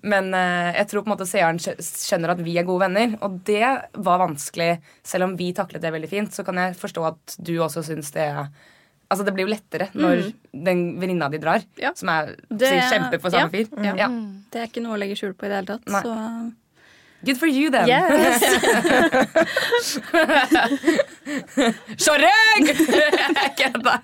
[0.06, 0.28] men
[0.76, 3.16] jeg tror på en måte seeren skjønner at vi er gode venner.
[3.26, 3.64] Og det
[3.96, 4.76] var vanskelig.
[5.02, 8.12] Selv om vi taklet det veldig fint, så kan jeg forstå at du også syns
[8.14, 8.28] det
[9.12, 10.22] Altså Det blir jo lettere når
[10.64, 11.82] den venninna di drar, Mm.
[11.82, 11.90] Ja.
[11.94, 13.48] som er Det- sier kjemper for samme ja.
[13.52, 13.66] fyr.
[13.84, 13.94] Ja.
[14.00, 14.08] Ja.
[14.50, 15.86] Det er ikke noe å legge skjul på i det hele tatt.
[15.86, 16.02] Nei.
[16.02, 16.14] Så
[17.24, 17.86] Good for you, then.
[17.88, 18.42] yes.
[21.96, 22.28] Sorry!
[23.58, 23.94] Kødda.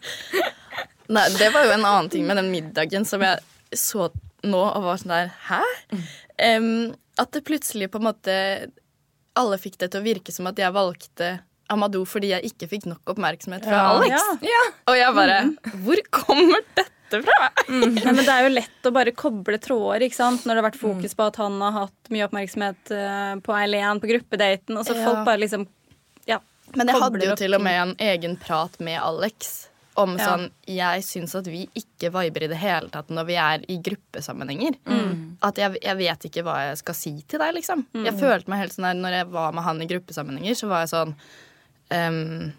[1.11, 3.41] Nei, det var jo en annen ting med den middagen som jeg
[3.77, 4.09] så
[4.47, 5.63] nå og var sånn der Hæ?
[6.57, 6.69] Um,
[7.21, 8.35] at det plutselig på en måte
[9.39, 11.33] Alle fikk det til å virke som at jeg valgte
[11.71, 13.83] Amadou fordi jeg ikke fikk nok oppmerksomhet fra Ja.
[13.95, 14.31] Alex.
[14.43, 14.63] Ja.
[14.91, 15.37] Og jeg bare
[15.85, 17.39] Hvor kommer dette fra?
[17.69, 20.45] Nei, men Det er jo lett å bare koble tråder ikke sant?
[20.47, 23.99] når det har vært fokus på at han har hatt mye oppmerksomhet eh, på Eileen
[24.03, 24.79] på gruppedaten.
[24.79, 25.05] Og så Ja.
[25.09, 25.67] folk bare liksom
[26.31, 26.39] ja,
[26.75, 30.27] Men jeg hadde jo opp til og med en egen prat med Alex om Ja.
[30.27, 33.77] sånn Jeg syns at vi ikke viber i det hele tatt når vi er i
[33.83, 34.77] gruppesammenhenger.
[35.43, 37.87] At jeg, jeg vet ikke hva jeg skal si til deg, liksom.
[37.95, 40.85] Jeg følte meg helt sånn der Når jeg var med han i gruppesammenhenger, så var
[40.87, 41.15] jeg sånn
[41.91, 42.53] um,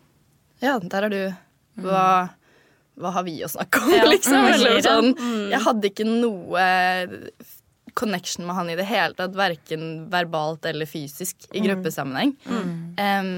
[0.62, 1.22] Ja, der er du.
[1.82, 2.30] Hva,
[3.00, 4.04] hva har vi å snakke om, Ja.
[4.14, 4.36] liksom?
[4.36, 4.54] Mm.
[4.54, 5.14] Eller sånn.
[5.18, 5.50] Mm.
[5.56, 6.68] Jeg hadde ikke noe
[8.02, 12.34] connection med han i det hele tatt, verken verbalt eller fysisk, i gruppesammenheng.
[12.98, 13.32] Em,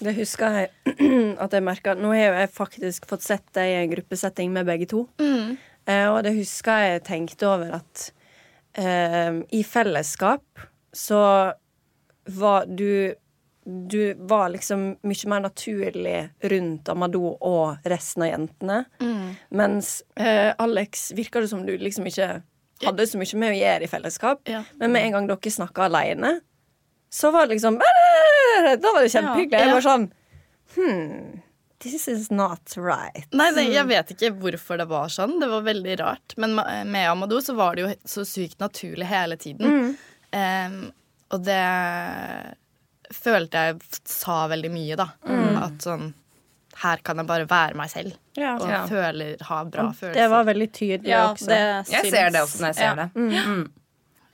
[0.00, 0.70] Det husker jeg
[1.44, 1.94] at jeg merka.
[1.94, 5.06] Nå har jo jeg faktisk fått sett deg i en gruppesetting med begge to.
[5.86, 8.06] Eh, og det husker jeg tenkte over at
[8.78, 11.20] uh, i fellesskap så
[12.40, 13.14] var du
[13.64, 18.78] Du var liksom mye mer naturlig rundt Amadou og resten av jentene.
[19.52, 22.40] Mens eh, Alex virka det som du liksom ikke
[22.86, 24.40] hadde så mye med å gjøre i fellesskap.
[24.48, 24.62] Ja.
[24.80, 26.40] Men med en gang dere snakka aleine,
[27.12, 29.60] så var det liksom Da var det kjempehyggelig.
[29.66, 30.10] Jeg var sånn
[30.76, 31.40] Hm.
[31.82, 33.26] this is not right.
[33.34, 35.40] Nei, det, jeg vet ikke hvorfor det var sånn.
[35.40, 36.36] Det var veldig rart.
[36.36, 39.96] Men med Amadou så var det jo så sykt naturlig hele tiden.
[40.30, 40.76] Em,
[41.34, 41.58] og det
[43.10, 45.08] følte jeg sa veldig mye, da.
[45.64, 46.12] At sånn
[46.82, 48.14] her kan jeg bare være meg selv.
[48.38, 48.54] Ja.
[48.56, 48.86] Og Ja.
[48.88, 50.14] føler, ha bra følelser.
[50.14, 51.46] Det var veldig tydelig Ja, også.
[51.46, 51.60] det
[51.92, 52.94] Jeg ser det også når jeg ser Ja.
[52.94, 53.14] det.
[53.14, 53.70] Mm.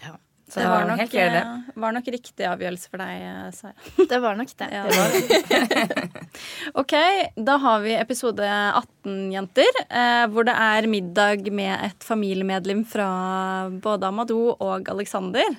[0.03, 0.13] Ja.
[0.49, 1.75] Så Det var nok, helt det.
[1.83, 3.73] var nok riktig avgjørelse for deg, eh, Sara.
[4.13, 4.69] Det var nok det.
[4.71, 4.85] Ja.
[6.81, 6.93] ok,
[7.45, 9.81] da har vi episode 18, jenter.
[9.91, 15.57] Eh, hvor det er middag med et familiemedlem fra både Amadou og Alexander.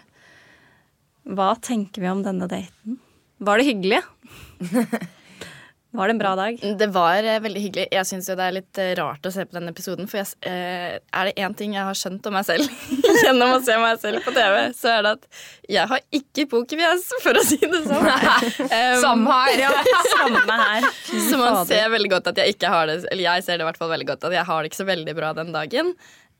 [1.27, 2.97] Hva tenker vi om denne daten?
[3.43, 4.01] Var det hyggelig?
[5.95, 6.57] Var det en bra dag?
[6.77, 7.85] Det var eh, veldig hyggelig.
[7.95, 10.09] Jeg syns det er litt eh, rart å se på denne episoden.
[10.11, 12.67] For jeg, eh, er det én ting jeg har skjønt om meg selv
[13.23, 15.39] gjennom å se meg selv på TV, så er det at
[15.77, 18.05] jeg har ikke pokerfjes, for å si det sånn.
[18.67, 19.61] Um, Samme her.
[19.61, 19.71] Ja.
[20.11, 20.87] Samme her.
[21.07, 23.67] Så man ser veldig godt at jeg ikke har det Eller jeg ser det i
[23.67, 25.93] hvert fall veldig godt at jeg har det ikke så veldig bra den dagen.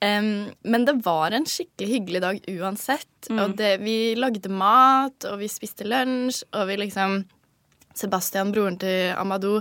[0.04, 0.30] Um,
[0.68, 3.32] men det var en skikkelig hyggelig dag uansett.
[3.34, 7.22] Og det, vi lagde mat, og vi spiste lunsj, og vi liksom
[7.98, 9.60] Sebastian, broren til Amadou,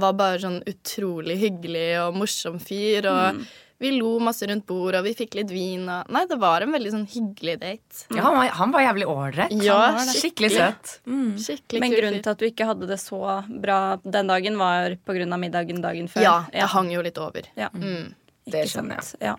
[0.00, 3.08] var bare sånn utrolig hyggelig og morsom fyr.
[3.10, 3.42] Og
[3.80, 5.86] vi lo masse rundt bordet, og vi fikk litt vin.
[5.88, 8.02] Og, nei, det var en veldig sånn hyggelig date.
[8.12, 9.54] Ja, han, var, han var jævlig ålreit.
[9.64, 10.50] Ja, skikkelig skikkelig.
[10.58, 10.94] søt.
[11.08, 11.30] Mm.
[11.40, 15.24] Skikkelig Men grunnen til at du ikke hadde det så bra den dagen, var pga.
[15.40, 16.26] middagen dagen før?
[16.26, 17.48] Ja, det hang jo litt over.
[17.56, 17.70] Ja.
[17.72, 18.12] Mm.
[18.50, 19.22] Det skjønner jeg.
[19.30, 19.38] Ja.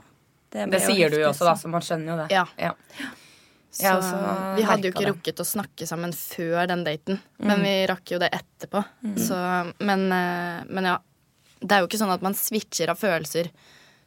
[0.51, 2.27] Det, Det sier du jo også, da, så man skjønner jo det.
[2.33, 2.47] Ja.
[2.59, 2.73] Ja.
[3.71, 4.17] Så ja, altså,
[4.57, 5.11] vi hadde jo ikke det.
[5.13, 8.81] rukket å snakke sammen før den daten, men vi rakk jo det etterpå.
[9.15, 9.37] Så,
[9.79, 10.97] men, eh, men ja.
[11.61, 13.51] Det er jo ikke sånn at man switcher av følelser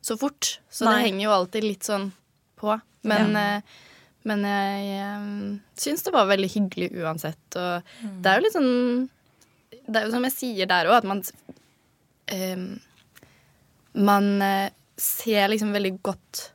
[0.02, 0.56] så fort.
[0.68, 0.94] Så Nei.
[0.94, 2.08] det henger jo alltid litt sånn
[2.58, 2.74] på.
[3.06, 3.60] Men, ja.
[4.26, 7.58] men jeg jeg syns det var veldig hyggelig uansett.
[7.60, 8.74] Og det er jo litt sånn
[9.84, 11.22] Det er jo som jeg sier der òg, at man
[12.32, 12.66] em,
[13.94, 16.48] Man eh, ser liksom veldig godt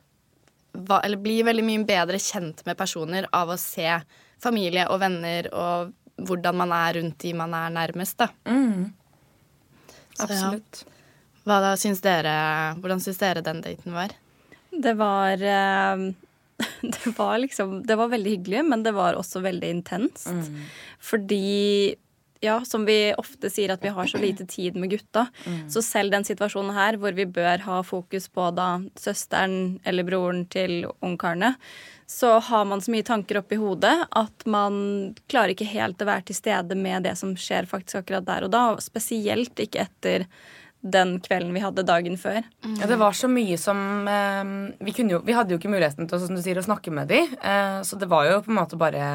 [0.80, 3.88] eller blir veldig mye bedre kjent med personer av å se
[4.40, 8.28] familie og venner og hvordan man er rundt de man er nærmest, da.
[8.48, 8.90] Mm.
[10.14, 10.26] Så, ja.
[10.26, 10.82] Absolutt.
[11.48, 12.34] Hva da syns dere,
[12.80, 14.12] hvordan syns dere den daten var?
[14.70, 16.10] Det var eh,
[16.94, 20.28] Det var liksom Det var veldig hyggelig, men det var også veldig intenst.
[21.00, 21.96] Fordi
[22.40, 25.26] ja, som vi ofte sier, at vi har så lite tid med gutta.
[25.68, 30.46] Så selv den situasjonen her, hvor vi bør ha fokus på da søsteren eller broren
[30.52, 31.54] til ungkarene,
[32.10, 34.80] så har man så mye tanker oppi hodet at man
[35.30, 38.54] klarer ikke helt å være til stede med det som skjer faktisk akkurat der og
[38.56, 38.64] da.
[38.72, 40.26] Og spesielt ikke etter
[40.80, 42.40] den kvelden vi hadde dagen før.
[42.80, 46.08] Ja, det var så mye som eh, vi, kunne jo, vi hadde jo ikke muligheten
[46.08, 47.30] til som du sier, å snakke med dem.
[47.36, 49.10] Eh, så det var jo på en måte bare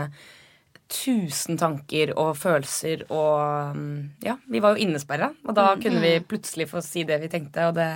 [0.91, 6.15] tusen tanker og følelser og mm, Ja, vi var jo innesperra, og da kunne vi
[6.29, 7.89] plutselig få si det vi tenkte, og det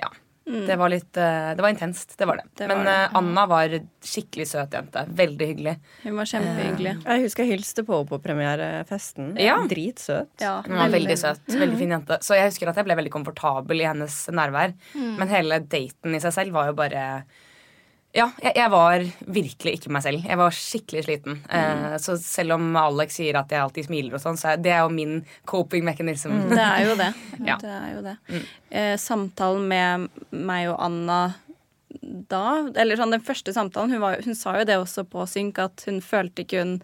[0.00, 0.10] Ja.
[0.48, 2.14] Det var litt eh, Det var intenst.
[2.16, 2.44] Det var det.
[2.56, 2.92] Det var Men det.
[2.94, 5.02] eh, Anna var skikkelig søt jente.
[5.18, 5.74] Veldig hyggelig.
[6.06, 6.94] Hun var kjempehyggelig.
[7.04, 9.34] Jeg husker jeg hilste på henne på premierefesten.
[9.36, 9.58] Ja.
[9.68, 10.30] Dritsøt.
[10.40, 11.42] Ja, Hun var veldig søt.
[11.52, 12.16] Veldig fin jente.
[12.24, 14.72] Så jeg husker at jeg ble veldig komfortabel i hennes nærvær.
[14.96, 17.04] Men hele daten i seg selv var jo bare
[18.18, 19.04] Ja, jeg, jeg var
[19.38, 20.24] virkelig ikke meg selv.
[20.26, 21.40] Jeg var skikkelig sliten.
[21.54, 24.72] Eh, så selv om Alex sier at jeg alltid smiler og sånn, så er det
[24.74, 26.34] er jo min coping mechanism.
[26.50, 27.12] Det er jo det.
[27.48, 27.54] Ja.
[27.62, 28.16] det, er jo det.
[28.74, 31.20] Eh, samtalen med meg og Anna
[32.28, 35.60] da, eller sånn den første samtalen, hun, var, hun sa jo det også på synk,
[35.62, 36.74] at hun følte ikke hun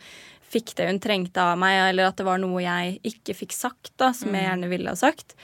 [0.55, 3.93] fikk det hun trengte av meg, eller at det var noe jeg ikke fikk sagt,
[4.01, 5.35] da, som jeg gjerne ville ha sagt.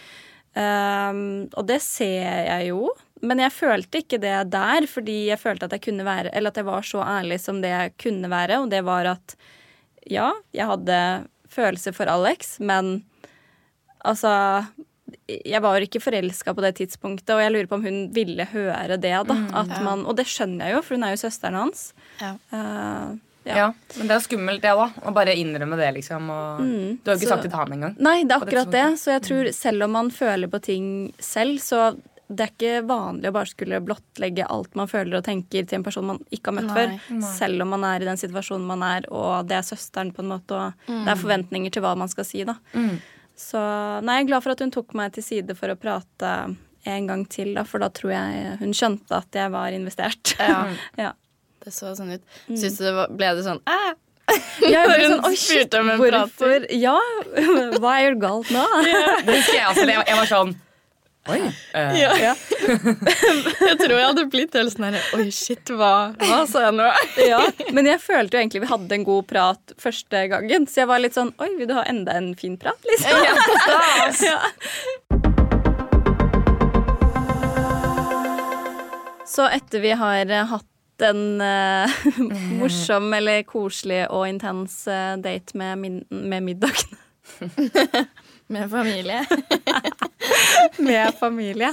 [0.54, 2.88] Um, og det ser jeg jo,
[3.22, 6.56] men jeg følte ikke det der, fordi jeg følte at jeg kunne være Eller at
[6.56, 9.34] jeg var så ærlig som det jeg kunne være, og det var at
[10.08, 11.00] ja, jeg hadde
[11.50, 13.02] følelser for Alex, men
[14.04, 14.64] altså
[15.28, 18.96] Jeg var ikke forelska på det tidspunktet, og jeg lurer på om hun ville høre
[18.96, 19.36] det, da.
[19.58, 21.88] At man, og det skjønner jeg jo, for hun er jo søsteren hans.
[22.20, 22.36] Ja.
[22.54, 23.56] Uh, ja.
[23.56, 24.98] Ja, Men det er skummelt, det òg.
[25.02, 26.28] Å bare innrømme det, liksom.
[26.30, 27.96] Og, du har jo ikke så- sagt det til han engang.
[27.98, 28.86] Nei, det er akkurat det.
[29.00, 30.86] Så jeg tror selv om man føler på ting
[31.18, 31.96] selv, så
[32.30, 35.84] det er ikke vanlig å bare skulle blottlegge alt man føler og tenker til en
[35.86, 37.22] person man ikke har møtt Nei, før.
[37.26, 40.30] Selv om man er i den situasjonen man er, og det er søsteren, på en
[40.30, 42.54] måte, og det er forventninger til hva man skal si, da.
[43.40, 43.60] Så
[44.04, 46.34] nei, jeg er glad for at hun tok meg til side for å prate
[46.90, 50.36] en gang til, da, for da tror jeg hun skjønte at jeg var investert.
[50.38, 50.62] Ja.
[51.08, 51.10] ja.
[51.60, 52.22] Det så sånn ut.
[52.46, 53.80] Syns du det var, ble det sånn Æ!
[54.62, 56.66] Jeg ble sånn, Oi, shit, hvorfor?
[56.72, 56.94] Ja,
[57.82, 58.62] hva er galt nå?
[58.86, 59.86] Det husker jeg også.
[59.90, 60.54] Jeg, jeg var sånn
[61.28, 61.40] Oi.
[61.74, 62.00] Uh.
[62.00, 62.34] Ja.
[63.68, 66.86] jeg tror jeg hadde blitt helt sånn Oi, shit, hva, hva sa jeg nå?
[67.32, 67.42] Ja,
[67.76, 70.64] men jeg følte jo egentlig vi hadde en god prat første gangen.
[70.70, 73.12] Så jeg var litt sånn Oi, vil du ha enda en fin prat, liksom?
[74.24, 74.40] Ja.
[79.30, 80.66] Så etter vi har hatt
[81.04, 81.88] en uh,
[82.60, 86.98] morsom eller koselig og intens eh, date med, min med middagen,
[88.50, 89.20] Med familie.
[90.88, 91.70] med familie,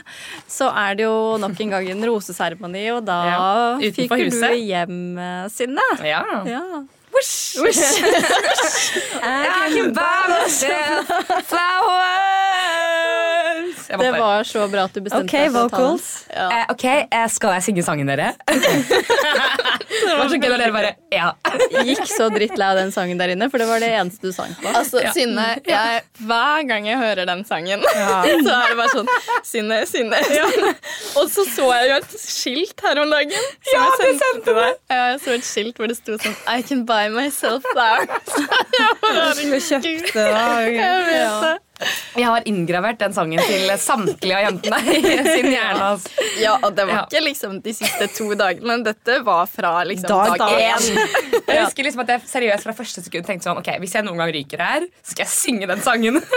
[0.48, 3.48] så er det jo nok en gang en roseseremoni, og da Ja,
[3.82, 4.52] fikk huset.
[4.54, 5.00] du hjem,
[5.50, 6.06] sinne Synne.
[6.06, 6.22] Ja.
[6.46, 6.62] Ja.
[7.12, 7.58] Whoosh.
[9.24, 11.08] I can buy myself
[11.50, 13.37] flowers.
[13.88, 15.86] Jeg Det var så bra at du bestemte okay, deg for å ta den.
[15.86, 16.08] vocals.
[16.34, 16.48] Ja.
[16.52, 18.34] Eh, ok, eh, skal jeg synge sangen, dere?
[18.48, 21.30] det var så gøy når dere bare Ja.
[21.88, 24.52] Gikk så drittlei av den sangen der inne, for det var det eneste du sang
[24.60, 24.72] på.
[24.76, 27.86] Altså, Synne, jeg, hver gang jeg hører den sangen,
[28.46, 29.12] så er det bare sånn
[29.48, 30.20] Synne, Synne.
[31.18, 33.48] Og så så jeg jo et skilt her om dagen.
[33.70, 34.68] Som Ja, jeg du sendte det.
[34.92, 38.36] Ja, jeg så et skilt hvor det sto sånn I can buy myself flowers.
[39.38, 40.44] Skulle kjøpt det, da.
[40.68, 41.56] Jeg vet det.
[42.18, 45.90] Jeg har inngravert den sangen til samtlige av jentene i sin hjerne.
[45.92, 46.10] Altså.
[46.42, 48.66] Ja, og det var ikke liksom de siste to dagene.
[48.72, 50.88] men Dette var fra liksom Dag dag én.
[50.88, 51.44] én.
[51.48, 54.18] Jeg husker liksom at jeg seriøst fra første sekund tenkte sånn Ok, Hvis jeg noen
[54.24, 56.18] gang ryker her, skal jeg synge den sangen.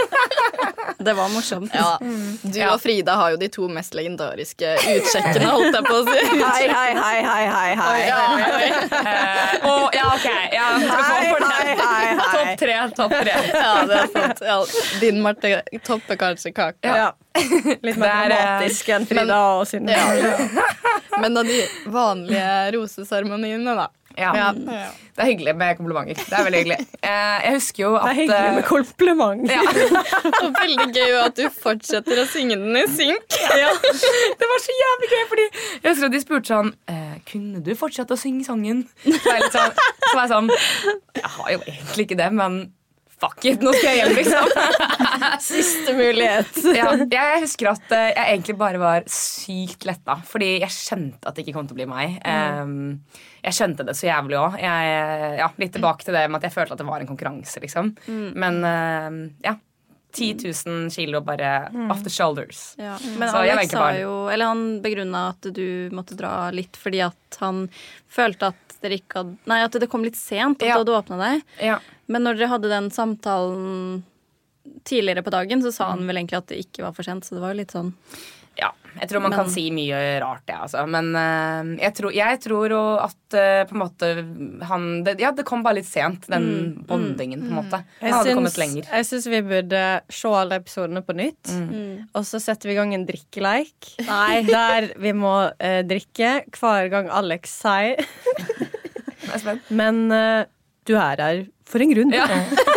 [1.01, 1.73] Det var morsomt.
[1.73, 1.97] Ja.
[2.45, 6.19] Du og Frida har jo de to mest legendariske utsjekkene, holdt jeg på å si.
[6.51, 7.71] Hei, hei, hei, hei, hei.
[7.81, 8.67] hei.
[9.01, 10.27] Eh, og ja, ok.
[10.53, 11.79] Ja, skal Hei, få for hei, det.
[11.81, 12.35] hei, hei.
[12.35, 12.77] Topp tre.
[12.99, 13.37] Topp tre.
[13.55, 14.43] Ja, det er sant.
[14.51, 14.59] Ja,
[15.01, 16.97] din Marte topper kanskje kaka.
[16.97, 17.09] Ja.
[17.87, 19.97] Litt mer Det er, eh, dramatisk enn Frida og Synne.
[21.23, 21.63] Men av de
[21.93, 23.89] vanlige roseseremoniene, da.
[24.19, 24.31] Ja.
[24.37, 24.49] Ja.
[25.15, 26.19] Det er hyggelig med komplimenter.
[26.19, 26.87] Det er veldig hyggelig.
[27.07, 29.53] Eh, jeg husker jo Det er hyggelig eh, med kompliment.
[29.53, 29.61] ja,
[30.43, 33.39] Og veldig gøy at du fortsetter å synge den i synk.
[33.63, 33.71] ja.
[34.41, 37.73] Det var så jævlig gøy, fordi jeg husker at de spurte sånn eh, Kunne du
[37.79, 38.83] fortsette å synge sangen?
[39.07, 40.53] Så var jeg, litt sånn, så var jeg sånn
[41.21, 42.61] Jeg har jo egentlig ikke det, men
[43.21, 44.53] fuck it, nå skal jeg hjem, liksom.
[45.51, 46.61] Siste mulighet.
[46.77, 51.37] ja, jeg husker at eh, jeg egentlig bare var sykt letta, fordi jeg skjønte at
[51.37, 52.19] det ikke kom til å bli meg.
[52.25, 53.03] Um,
[53.45, 54.57] jeg skjønte det så jævlig òg.
[54.61, 57.95] Ja, litt tilbake til det med at jeg følte at det var en konkurranse, liksom.
[58.09, 59.57] Men eh, ja.
[60.13, 62.75] 10 000 kilo bare off the shoulders.
[62.79, 62.99] Ja.
[63.19, 67.39] Men Så Alex sa jo Eller han begrunna at du måtte dra litt fordi at
[67.41, 67.69] han
[68.09, 70.75] følte at dere ikke hadde Nei, at det kom litt sent at Ja.
[70.83, 71.43] du hadde åpna deg.
[71.63, 71.79] Ja.
[72.09, 74.03] Men når dere hadde den samtalen
[74.85, 75.99] tidligere på dagen, så sa Mm.
[75.99, 77.25] han vel egentlig at det ikke var for sent.
[77.25, 77.93] Så det var jo litt sånn
[78.59, 80.83] Ja, jeg tror man Men- kan si mye rart, det, altså.
[80.91, 82.75] Men uh, jeg, tror, jeg tror
[83.07, 84.11] at uh, på en måte
[84.69, 87.83] han det, Ja, det kom bare litt sent, den bondingen, på en måte.
[88.01, 88.89] Han hadde kommet lenger.
[88.91, 91.53] jeg syns vi burde se alle episodene på nytt.
[91.55, 92.09] Mm.
[92.13, 93.93] Og så setter vi i gang en drikkeleik.
[94.51, 98.01] Der vi må uh, drikke hver gang Alex sier
[99.31, 99.59] Jeg er.
[99.71, 100.09] Men
[100.89, 102.11] du er her for en grunn.
[102.17, 102.27] Ja.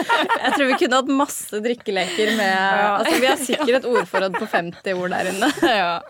[0.44, 4.48] Jeg tror vi kunne hatt masse drikkeleker med Altså Vi har sikkert et ordforråd på
[4.52, 5.50] 50 ord der inne.
[5.82, 6.00] Ja.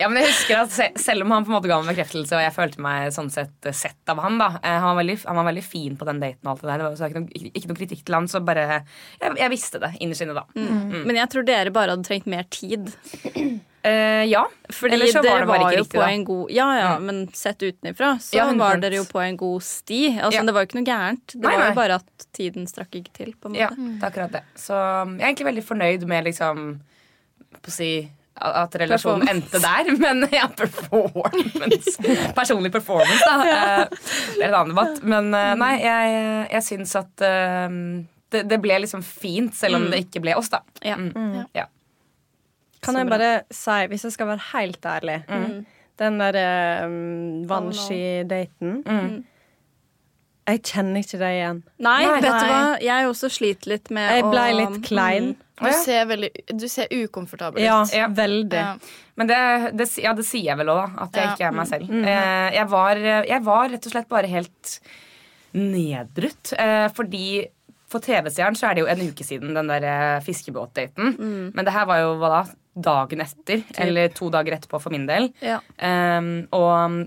[0.00, 2.44] ja, men jeg husker at Selv om han på en måte ga meg bekreftelse, og
[2.44, 5.40] jeg følte meg sånn sett eh, sett av han da eh, han, var veldig, han
[5.40, 7.52] var veldig fin på den daten, og alt det der Det var så ikke, noe,
[7.52, 10.46] ikke noe kritikk til han, så bare Jeg, jeg visste det innerst inne, da.
[10.54, 12.90] Men jeg tror dere bare hadde trengt mer tid.
[13.82, 14.42] Eh, ja.
[14.68, 16.08] Fordi så var det bare ikke jo riktig, på da.
[16.12, 19.62] en god Ja, ja, men sett utenifra så Ja, var dere jo på en god
[19.64, 20.00] sti.
[20.20, 20.44] Altså Ja.
[20.44, 21.26] Det var jo ikke noe gærent.
[21.32, 23.32] Det Nei, var jo bare at tiden strakk ikke til.
[23.40, 24.42] på en måte Ja, det er akkurat det.
[24.60, 26.64] Så jeg er egentlig veldig fornøyd med liksom
[27.60, 27.90] på å si
[28.40, 29.88] at relasjonen endte der.
[30.04, 31.96] Men ja, performance.
[32.40, 33.40] Personlig performance, da.
[33.50, 33.84] Eh,
[34.36, 35.02] Det er en annen debatt.
[35.02, 37.16] Men eh, nei, jeg, jeg syns at
[38.30, 40.60] det, det ble liksom fint, selv om det ikke ble oss, da.
[40.84, 40.96] Ja.
[41.00, 41.46] Mm.
[41.56, 41.66] Ja.
[42.84, 45.18] Kan jeg bare si, hvis jeg skal være helt ærlig
[46.00, 46.38] Den der
[46.86, 49.18] um, vannskidaten mm.
[50.50, 51.58] Jeg kjenner ikke det igjen.
[51.78, 52.14] Nei, Nei.
[52.16, 52.62] vet du hva?
[52.82, 55.28] Jeg også sliter litt med Jeg å ble litt klein.
[55.60, 57.92] Du ser, veldig, du ser ukomfortabel ut.
[57.92, 58.08] Ja.
[58.16, 58.56] veldig.
[58.58, 58.72] Ja.
[59.20, 59.38] Men det,
[59.76, 61.04] det, ja, det sier jeg vel òg, da.
[61.04, 61.36] At jeg Ja.
[61.36, 61.92] ikke er meg selv.
[61.92, 64.74] Eh, jeg, var, jeg var rett og slett bare helt
[65.52, 66.54] nedbrutt.
[66.56, 67.26] Eh, fordi
[67.90, 71.14] for TV-seeren så er det jo en uke siden den der fiskebåtdaten.
[71.18, 71.52] Mm.
[71.54, 72.42] Men det her var jo hva da?
[72.74, 73.64] Dagen etter.
[73.82, 75.30] Eller to dager etterpå for min del.
[75.42, 75.58] Ja.
[75.76, 77.00] Um, og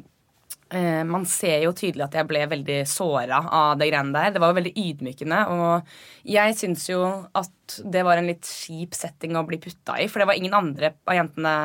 [0.73, 4.35] eh, man ser jo tydelig at jeg ble veldig såra av det greiene der.
[4.35, 5.41] Det var jo veldig ydmykende.
[5.55, 7.01] Og jeg syns jo
[7.39, 10.09] at det var en litt kjip setting å bli putta i.
[10.11, 11.57] For det var ingen andre av jentene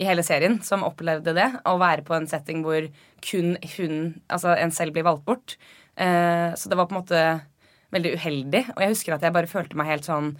[0.00, 1.48] i hele serien som opplevde det.
[1.68, 2.86] Å være på en setting hvor
[3.22, 3.96] kun hun,
[4.32, 5.56] altså en selv, blir valgt bort.
[5.98, 7.24] Uh, så det var på en måte
[7.92, 8.66] veldig uheldig.
[8.76, 10.36] Og jeg husker at jeg bare følte meg helt sånn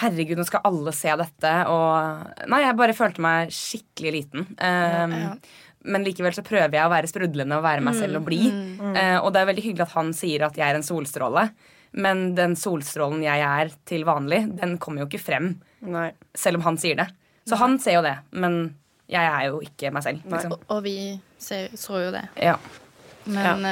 [0.00, 1.52] Herregud, nå skal alle se dette.
[1.70, 4.46] Og Nei, jeg bare følte meg skikkelig liten.
[4.58, 5.38] Um,
[5.84, 8.40] Men likevel så prøver jeg å være sprudlende og være meg selv og bli.
[8.48, 8.94] Mm.
[8.96, 11.48] Uh, og det er veldig hyggelig at han sier at jeg er en solstråle.
[12.00, 15.52] Men den solstrålen jeg er til vanlig, den kommer jo ikke frem
[15.86, 16.08] Nei.
[16.34, 17.06] selv om han sier det.
[17.46, 18.72] Så han ser jo det, men
[19.12, 20.24] jeg er jo ikke meg selv.
[20.26, 20.56] Liksom.
[20.56, 20.96] Og, og vi
[21.38, 22.24] ser, så jo det.
[22.40, 22.56] Ja.
[23.28, 23.68] Men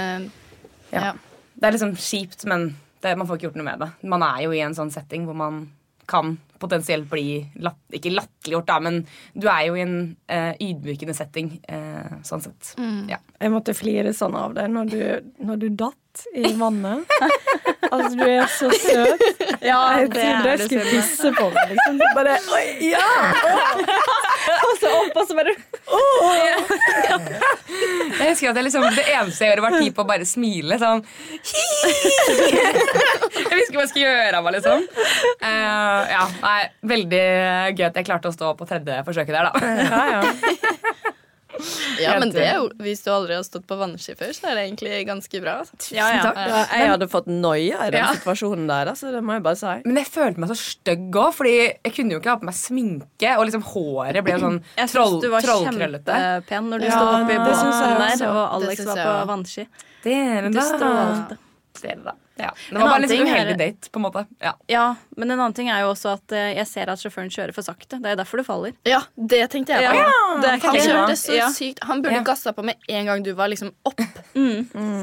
[0.93, 1.09] Ja.
[1.09, 1.13] ja.
[1.57, 3.91] Det er liksom kjipt, men det, man får ikke gjort noe med det.
[4.13, 5.65] Man er jo i en sånn setting hvor man
[6.11, 9.01] kan potensielt bli latt, ikke latterliggjort, da, men
[9.35, 9.97] du er jo i en
[10.31, 12.75] eh, ydmykende setting eh, sånn sett.
[13.11, 13.19] Ja.
[13.43, 15.03] Jeg måtte flire sånn av deg når du,
[15.43, 17.09] når du datt i vannet.
[17.93, 19.27] altså, du er så søt.
[19.63, 21.75] Ja, Jeg trodde jeg skulle pisse på meg.
[21.75, 22.01] Liksom.
[22.19, 23.09] Bare Oi, ja!
[24.67, 25.55] Og så opp, og så bare
[28.13, 30.79] Jeg husker at jeg liksom, Det eneste jeg gjorde, var tid på å bare smile.
[30.81, 31.03] Sånn
[33.43, 34.87] Jeg visste ikke hva jeg skulle gjøre meg, liksom.
[35.43, 36.61] Uh, ja, nei,
[36.95, 37.25] Veldig
[37.75, 39.53] gøy at jeg klarte å stå på tredje forsøket der, da.
[39.83, 40.23] Ja, ja.
[42.01, 44.55] Ja, men det er jo, Hvis du aldri har stått på vannski før, så er
[44.59, 45.55] det egentlig ganske bra.
[45.77, 46.23] Tusen Ja, ja.
[46.27, 46.37] Takk.
[46.37, 48.13] Ja, jeg hadde fått noia i den Ja.
[48.17, 49.75] situasjonen der, altså, det må jeg bare si.
[49.85, 52.55] Men jeg følte meg så stygg òg, Fordi jeg kunne jo ikke ha på meg
[52.55, 53.37] sminke.
[53.39, 56.19] Og liksom håret ble jo sånn Jeg syns troll, du var trollkrøllete.
[56.23, 57.73] kjempepen når du Ja, sto oppi det båten
[58.03, 59.67] der, og Alex var på vannski
[60.03, 60.67] Du da.
[60.67, 61.39] strålte.
[61.83, 62.13] det, da.
[62.41, 62.49] Ja.
[62.71, 64.23] Det En var bare en litt ting er- uheldig date, på en måte.
[64.41, 64.53] Ja.
[64.69, 64.85] Ja,
[65.17, 67.63] men en annen ting er jo også at eh, jeg ser at sjåføren kjører for
[67.63, 67.99] sakte.
[68.01, 68.73] Det er derfor du faller.
[68.89, 69.99] Ja, det tenkte jeg på.
[70.01, 71.49] Ja, det er Han kjørte så Ja.
[71.53, 72.23] sykt Han burde Ja.
[72.23, 74.01] gassa på med en gang du var liksom opp.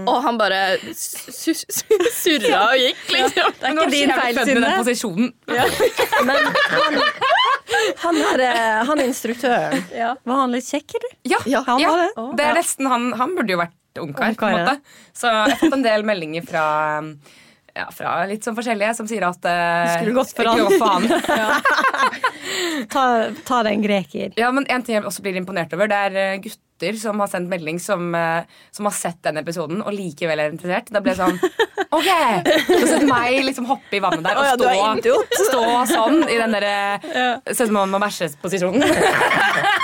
[0.09, 3.53] Og han bare su su surra og gikk, liksom.
[3.59, 4.73] Det er ikke din feil, Synne.
[4.81, 5.33] posisjonen.
[6.25, 6.35] Men
[6.69, 7.01] han,
[8.03, 10.15] han, er, han er instruktøren, Ja.
[10.25, 11.11] var han litt kjekk, eller?
[11.23, 12.37] Ja, Ja, han var det.
[12.37, 14.33] det er nesten han, han burde jo vært ungkar.
[14.39, 14.97] på en måte.
[15.13, 16.65] Så jeg har fått en del meldinger fra
[17.79, 21.05] ja, fra litt sånn forskjellige som sier at uh, Skulle gått for han.
[21.07, 21.67] han.
[22.89, 23.03] Ta,
[23.45, 24.33] ta den greker.
[24.39, 27.29] Ja, men En ting jeg også blir imponert over, det er eh, gutter som har
[27.31, 30.89] sendt melding som, eh, som har sett den episoden og likevel er interessert.
[30.91, 31.37] Da ble jeg sånn
[31.97, 32.09] OK!
[32.69, 34.55] Så sett meg liksom hoppe i vannet der og ja,
[35.03, 35.15] stå,
[35.49, 38.83] stå sånn i den derre Ser ut som man må bæsje-posisjonen.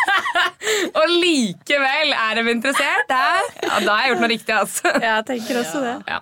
[0.99, 3.07] og likevel er de interessert.
[3.09, 3.19] Da,
[3.63, 4.93] ja, da har jeg gjort noe riktig, altså.
[5.03, 5.95] Jeg tenker også det.
[6.11, 6.21] Ja.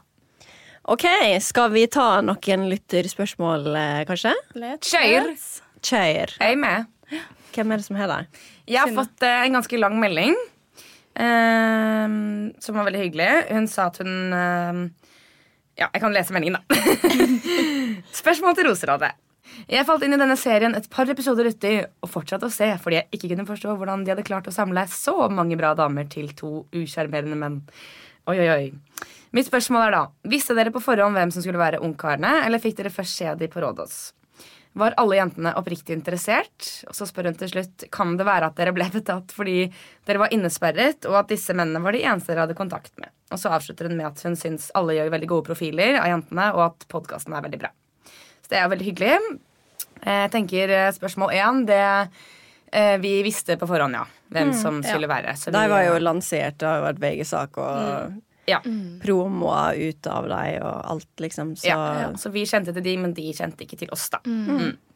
[0.94, 1.06] OK,
[1.46, 4.34] skal vi ta noen lytterspørsmål, eh, kanskje?
[4.84, 5.30] Kjør!
[5.84, 6.34] Kjør.
[6.39, 6.89] Jeg er med.
[7.54, 8.42] Hvem er det som har deg?
[8.68, 10.36] Jeg har fått eh, en ganske lang melding.
[11.16, 12.08] eh,
[12.60, 13.30] som var veldig hyggelig.
[13.54, 14.84] Hun sa at hun eh,
[15.80, 16.78] Ja, jeg kan lese meldingen, da.
[18.22, 19.13] Spørsmål til Roserådet.
[19.70, 23.00] Jeg falt inn i denne serien et par episoder uti og fortsatte å se fordi
[23.00, 26.34] jeg ikke kunne forstå hvordan de hadde klart å samle så mange bra damer til
[26.38, 27.62] to usjarmerende menn.
[28.30, 29.08] Oi, oi, oi.
[29.34, 32.78] Mitt spørsmål er da Visste dere på forhånd hvem som skulle være ungkarene, eller fikk
[32.80, 34.04] dere først se de på Rådås?
[34.74, 36.70] Var alle jentene oppriktig interessert?
[36.89, 39.68] Og så spør hun til slutt Kan det være at dere ble betatt fordi
[40.08, 43.13] dere var innesperret, og at disse mennene var de eneste dere hadde kontakt med?
[43.34, 46.50] Og så avslutter hun med at hun syns alle gjør veldig gode profiler av jentene,
[46.58, 47.74] og at podkasten er veldig bra.
[48.54, 49.16] Det er veldig hyggelig.
[50.04, 54.04] Jeg tenker eh, spørsmål én, det eh, Vi visste på forhånd, ja,
[54.36, 55.34] hvem som skulle være.
[55.39, 58.60] Så De var jo lansert, det har jo vært VG-sak og ja.
[59.02, 61.56] promoer ut av dem og alt, liksom.
[61.58, 62.10] Så Ja, ja.
[62.20, 64.22] Så vi kjente til de, men de kjente ikke til oss, da.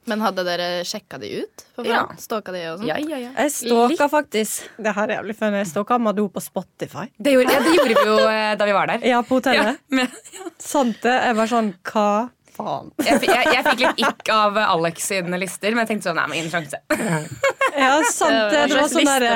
[0.08, 1.65] Men hadde dere sjekka de ut?
[1.84, 2.06] Ja.
[2.22, 2.88] Stalka de og sånn?
[2.88, 3.32] Ja, ja, ja.
[3.36, 5.60] jeg stalka faktisk Det her er jævlig funny.
[5.65, 7.10] Jeg stalka Madou på Spotify.
[7.20, 9.04] Det gjorde, ja, det gjorde vi jo eh, da vi var der.
[9.04, 9.84] Ja, på Ja, hotellet.
[9.91, 10.08] men,
[10.63, 11.17] Sant det?
[11.28, 12.08] Jeg var sånn Hva
[12.58, 12.91] faen?
[13.06, 16.28] jeg, jeg, jeg fikk litt ikk av Alex sine lister, men jeg tenkte sånn, nei,
[16.34, 16.82] men en sjanse.
[17.78, 18.63] Ja, sant det.
[18.72, 19.34] Det var sånn der det?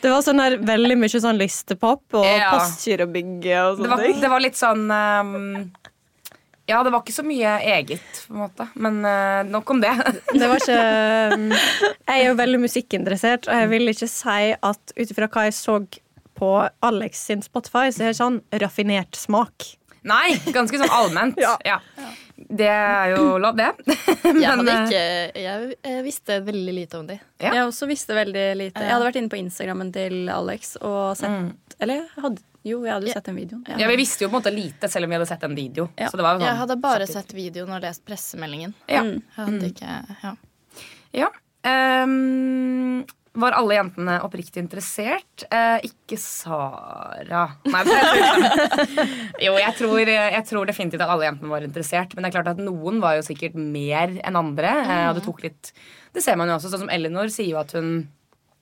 [0.00, 2.52] eh, var sånn der veldig mye sånn listepop og Ja.
[2.54, 4.20] postgirobygge og Det sånne ting.
[4.22, 5.42] det var litt sånn um,
[6.68, 8.66] Ja, det var ikke så mye eget, på en måte.
[8.76, 9.92] Men uh, nok om det.
[10.32, 10.78] Det var ikke
[11.34, 11.48] um,
[12.08, 15.56] Jeg er jo veldig musikkinteressert, og jeg vil ikke si at ut ifra hva jeg
[15.58, 15.78] så
[16.38, 16.50] på
[16.86, 19.64] Alex sin Spotify, så er det sånn raffinert smak.
[20.08, 21.36] Nei, ganske sånn allment.
[21.44, 21.56] Ja.
[21.66, 21.80] Ja.
[22.38, 23.72] Det er jo lov, det.
[24.24, 27.16] Jeg, hadde eh, ikke, jeg, jeg visste veldig lite om de.
[27.42, 27.50] Ja.
[27.56, 28.84] Jeg også visste veldig lite.
[28.84, 33.08] Jeg hadde vært inne på Instagrammen til Alex og sett Eller hadde, jo, jeg hadde
[33.08, 33.64] jo sett den videoen.
[33.80, 35.88] ja, Vi visste jo på en måte lite, selv om vi hadde sett en video.
[35.98, 36.12] Ja.
[36.12, 38.74] Så det var sånn, Jeg hadde bare sett videoen og lest pressemeldingen.
[38.86, 39.02] Ja.
[39.02, 40.34] Jeg hadde ikke, ja.
[41.16, 41.30] Ja.
[41.66, 43.04] Ehm,
[43.40, 45.44] var alle jentene oppriktig interessert?
[45.54, 47.44] Eh, ikke Sara.
[47.68, 48.26] Nei, det tror jeg
[48.88, 49.06] ikke.
[49.46, 52.14] Jo, jeg tror, jeg tror definitivt at alle jentene var interessert.
[52.14, 54.74] Men det er klart at noen var jo sikkert mer enn andre.
[54.84, 55.72] eh, Og det tok litt
[56.16, 56.72] Det ser man jo også.
[56.74, 57.92] Sånn som Elinor sier jo at hun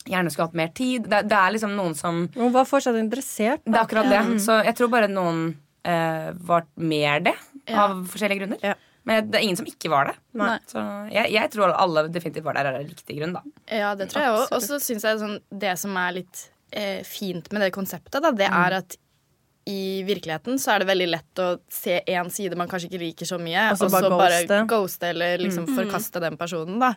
[0.06, 1.08] gjerne skulle hatt mer tid.
[1.10, 3.64] Det, det er liksom noen som Hun var fortsatt interessert.
[3.66, 4.20] Det er akkurat det.
[4.44, 5.48] Så jeg tror bare noen
[5.82, 7.34] eh, var mer det,
[7.74, 8.60] av forskjellige grunner.
[8.62, 8.76] Ja.
[9.06, 10.16] Men det er ingen som ikke var det.
[10.34, 10.56] Nei.
[10.66, 10.82] Så
[11.14, 13.42] jeg, jeg tror alle definitivt var der av riktig grunn, da.
[13.70, 14.44] Ja, det tror jeg òg.
[14.56, 16.40] Og så syns jeg sånn, det som er litt
[16.74, 18.98] eh, fint med det konseptet, da, det er at
[19.66, 23.26] i virkeligheten så er det veldig lett å se én side man kanskje ikke liker
[23.26, 24.58] så mye, Og så bare ghoste.
[24.70, 26.92] ghoste eller liksom forkaste den personen, da.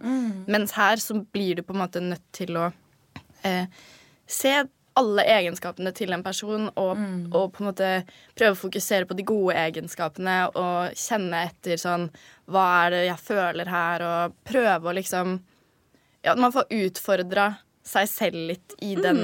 [0.49, 2.67] Mens her så blir du på en måte nødt til å
[3.41, 3.65] eh,
[4.29, 4.53] se
[4.99, 6.99] alle egenskapene til en person og,
[7.31, 7.91] og på en måte
[8.37, 12.09] prøve å fokusere på de gode egenskapene og kjenne etter sånn
[12.49, 14.05] Hva er det jeg føler her?
[14.05, 15.39] Og prøve å liksom
[16.25, 17.51] Ja, man får utfordra
[17.89, 19.19] seg selv litt i den,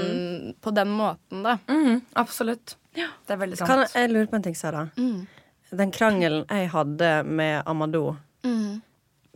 [0.64, 1.60] på den måten, da.
[1.70, 2.78] Mm, absolutt.
[2.96, 3.68] Det er veldig sant.
[3.70, 4.88] Kan jeg, jeg lurer på en ting, Sara.
[4.96, 8.16] Den krangelen jeg hadde med Amadou,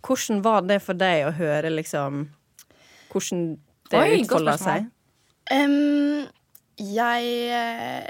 [0.07, 2.27] hvordan var det for deg å høre liksom
[3.09, 3.45] Hvordan
[3.89, 4.89] det Oi, utfolda seg?
[5.49, 6.27] Em,
[6.77, 8.09] jeg eh,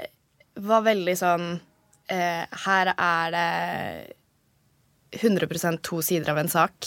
[0.60, 6.86] var veldig sånn uh, Her er det 100 to sider av en sak.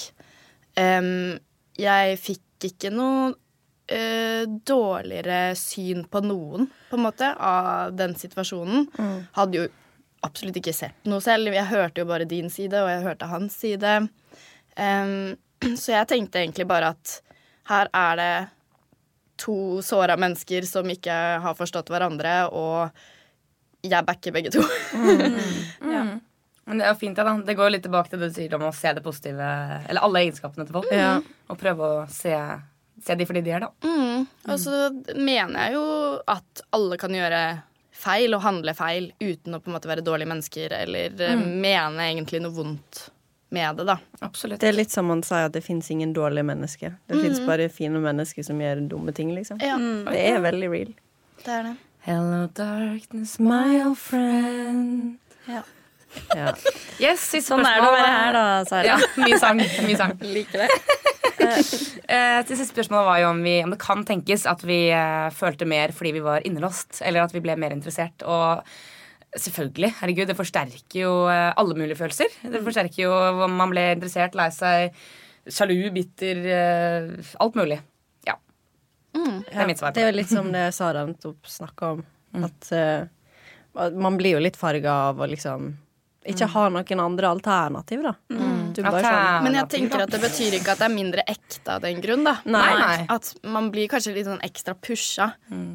[0.79, 1.35] Um,
[1.75, 8.87] jeg fikk ikke noe uh, dårligere syn på noen, på en måte, av den situasjonen.
[9.35, 9.67] Hadde jo
[10.23, 11.51] absolutt ikke sett noe selv.
[11.51, 13.93] Jeg hørte jo bare din side, og jeg hørte hans side.
[14.77, 15.35] Um,
[15.81, 17.17] så jeg tenkte egentlig bare at
[17.67, 18.33] her er det
[19.39, 22.93] to såra mennesker som ikke har forstått hverandre, og
[23.83, 24.63] jeg backer begge to.
[26.63, 27.33] Men det er fint, ja, da.
[27.43, 29.47] Det går litt tilbake til det du sier om å se det positive,
[29.89, 30.93] eller alle egenskapene til folk.
[30.95, 31.17] Ja.
[31.51, 32.37] Og prøve å se,
[33.03, 33.73] se de fordi de er, da.
[33.83, 34.23] Mm.
[34.47, 35.85] Og så mener jeg jo
[36.31, 37.43] at alle kan gjøre
[38.03, 41.43] feil og handle feil uten å på en måte være dårlige mennesker eller mm.
[41.61, 43.03] mene egentlig noe vondt
[43.53, 43.97] med det, da.
[44.25, 44.59] Absolutt.
[44.61, 46.95] Det er litt som man sier at det fins ingen dårlige mennesker.
[47.09, 49.61] Det fins bare fine mennesker som gjør dumme ting, liksom.
[49.63, 49.77] Ja,
[50.09, 50.93] Det er veldig real.
[51.45, 51.75] det er det.
[52.03, 55.19] Hello darkness, my old friend.
[55.47, 55.61] Ja.
[57.01, 58.83] Yes, siste Sånn er det å være her, da, Sara.
[58.85, 59.61] Ja, mye sang.
[59.87, 60.17] Mye sang.
[60.35, 60.69] Liker det.
[62.13, 65.29] Eh, det siste spørsmålet var jo om, vi, om det kan tenkes at vi eh,
[65.33, 68.23] følte mer fordi vi var innelåst, eller at vi ble mer interessert.
[68.27, 68.61] Og
[69.39, 72.33] selvfølgelig, herregud, det forsterker jo eh, alle mulige følelser.
[72.53, 73.13] Det forsterker jo
[73.45, 74.97] om man ble interessert, lei seg,
[75.49, 77.79] sjalu, bitter, eh, alt mulig.
[78.27, 78.37] Ja.
[79.13, 79.95] Det er mitt svar.
[79.95, 82.03] Det er jo litt som det Sara nettopp snakka om.
[82.33, 85.73] At uh, man blir jo litt farga av å liksom
[86.25, 88.13] ikke har noen andre alternativ, da.
[88.73, 89.43] Du bare sånn Alternativ.
[89.43, 92.23] Men jeg tenker at det betyr ikke at det er mindre ekte av den grunn,
[92.25, 92.37] da.
[92.45, 92.61] Nei.
[92.79, 93.05] Nei.
[93.13, 95.27] At man blir kanskje litt sånn ekstra pusha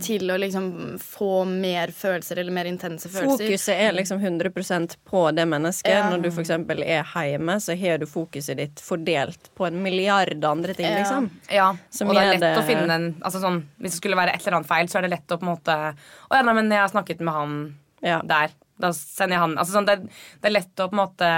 [0.03, 3.45] til å liksom få mer følelser eller mer intense følelser.
[3.47, 5.93] Fokuset er liksom 100% på det mennesket.
[5.95, 6.09] Ja.
[6.11, 6.51] Når du f.eks.
[6.51, 10.99] er hjemme, så har du fokuset ditt fordelt på en milliard andre ting, Ja.
[10.99, 11.31] liksom.
[11.51, 14.17] Ja, Som og det er lett det- å finne en altså sånn, Hvis det skulle
[14.17, 15.95] være et eller annet feil, så er det lett å på en måte
[16.31, 18.21] Å ja, nei, men jeg har snakket med han Ja.
[18.23, 18.51] der.
[18.79, 19.97] Da sender jeg han Altså sånn, det,
[20.43, 21.31] det er lett å på en måte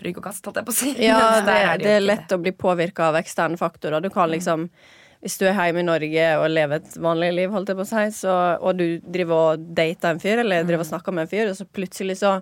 [0.00, 0.94] Bruke og kast, holdt jeg på å si.
[1.10, 4.00] Ja, det, det, det er lett å bli påvirka av eksterne faktorer.
[4.00, 4.68] Du kan liksom
[5.20, 7.90] Hvis du er hjemme i Norge og lever et vanlig liv, holdt jeg på å
[7.90, 11.32] si, så, og du driver og dater en fyr, eller driver og snakker med en
[11.34, 12.38] fyr, og så plutselig så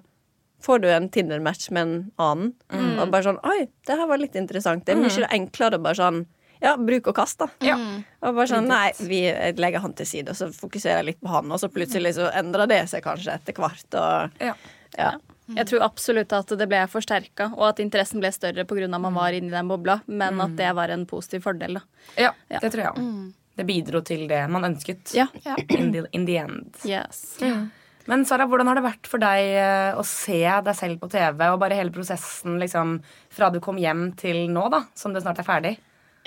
[0.63, 2.53] får du en Tinder-match med en annen,
[2.99, 4.87] og bare sånn Oi, det her var litt interessant.
[4.87, 6.23] Det er mye enklere å bare sånn
[6.63, 7.49] ja, bruk og kast, da.
[7.65, 7.77] Ja.
[8.23, 9.23] Og bare sånn, nei, vi
[9.59, 12.31] legger han til side, og så fokuserer jeg litt på han, og så plutselig så
[12.35, 14.55] endrer det seg kanskje etter hvert, og Ja.
[14.99, 15.13] ja.
[15.49, 18.85] Jeg tror absolutt at det ble forsterka, og at interessen ble større pga.
[18.85, 21.75] at man var inni den bobla, men at det var en positiv fordel.
[21.75, 21.81] da.
[22.19, 22.59] ja, Ja.
[22.61, 23.33] det tror jeg òg.
[23.57, 25.15] Det bidro til det man ønsket.
[25.15, 25.27] Ja.
[25.71, 26.77] In, the, in the end.
[26.85, 27.39] Yes.
[28.07, 31.43] Men Sara, hvordan har det vært for deg eh, å se deg selv på TV,
[31.51, 35.41] og bare hele prosessen liksom, fra du kom hjem til nå, da, som det snart
[35.43, 35.75] er ferdig?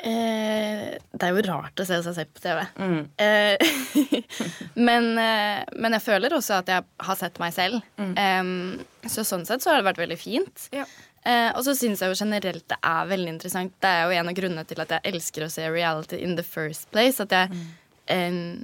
[0.02, 2.62] Eh, det er jo rart å se seg selv på TV.
[2.82, 3.02] Mm.
[3.22, 3.74] Eh,
[4.88, 7.86] men, eh, men jeg føler også at jeg har sett meg selv.
[8.00, 10.68] Em, så sånn sett så har det vært veldig fint.
[10.74, 10.88] Ja.
[11.22, 13.76] Eh, og så syns jeg jo generelt det er veldig interessant.
[13.84, 16.46] Det er jo en av grunnene til at jeg elsker å se reality in the
[16.46, 17.22] first place.
[17.22, 17.62] At jeg
[18.10, 18.64] em,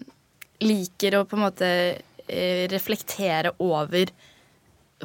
[0.64, 4.10] liker å på en måte eh, reflektere over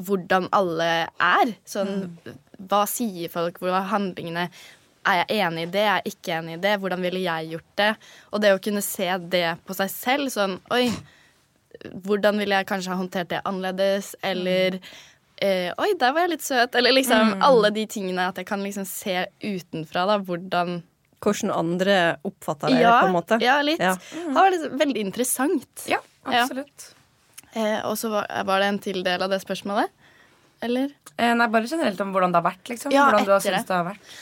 [0.00, 1.52] hvordan alle er.
[1.68, 2.06] Sånn,
[2.70, 4.48] hva sier folk, hvor er handlingene?
[5.09, 5.82] Er jeg enig i det?
[5.82, 6.76] Er jeg ikke enig i det?
[6.82, 7.90] Hvordan ville jeg gjort det?
[8.30, 10.84] Og det å kunne se det på seg selv, sånn Oi,
[12.05, 14.12] hvordan ville jeg kanskje ha håndtert det annerledes?
[14.22, 14.78] Eller
[15.42, 16.78] eh, Oi, der var jeg litt søt.
[16.78, 20.82] Eller liksom alle de tingene at jeg kan liksom se utenfra, da, hvordan
[21.22, 21.96] Hvordan andre
[22.26, 23.36] oppfatter deg, ja, på en måte.
[23.38, 23.78] Ja, litt.
[23.78, 23.92] Ja.
[23.94, 25.84] Det var liksom veldig interessant.
[25.86, 26.88] Ja, absolutt.
[27.55, 29.92] Eh, og så var, var det en til del av det spørsmålet.
[30.66, 30.90] Eller?
[31.14, 32.64] Eh, nei, bare generelt om hvordan det har vært.
[32.72, 32.94] liksom.
[32.94, 33.70] Ja, hvordan du har syntes det.
[33.70, 34.16] det har vært.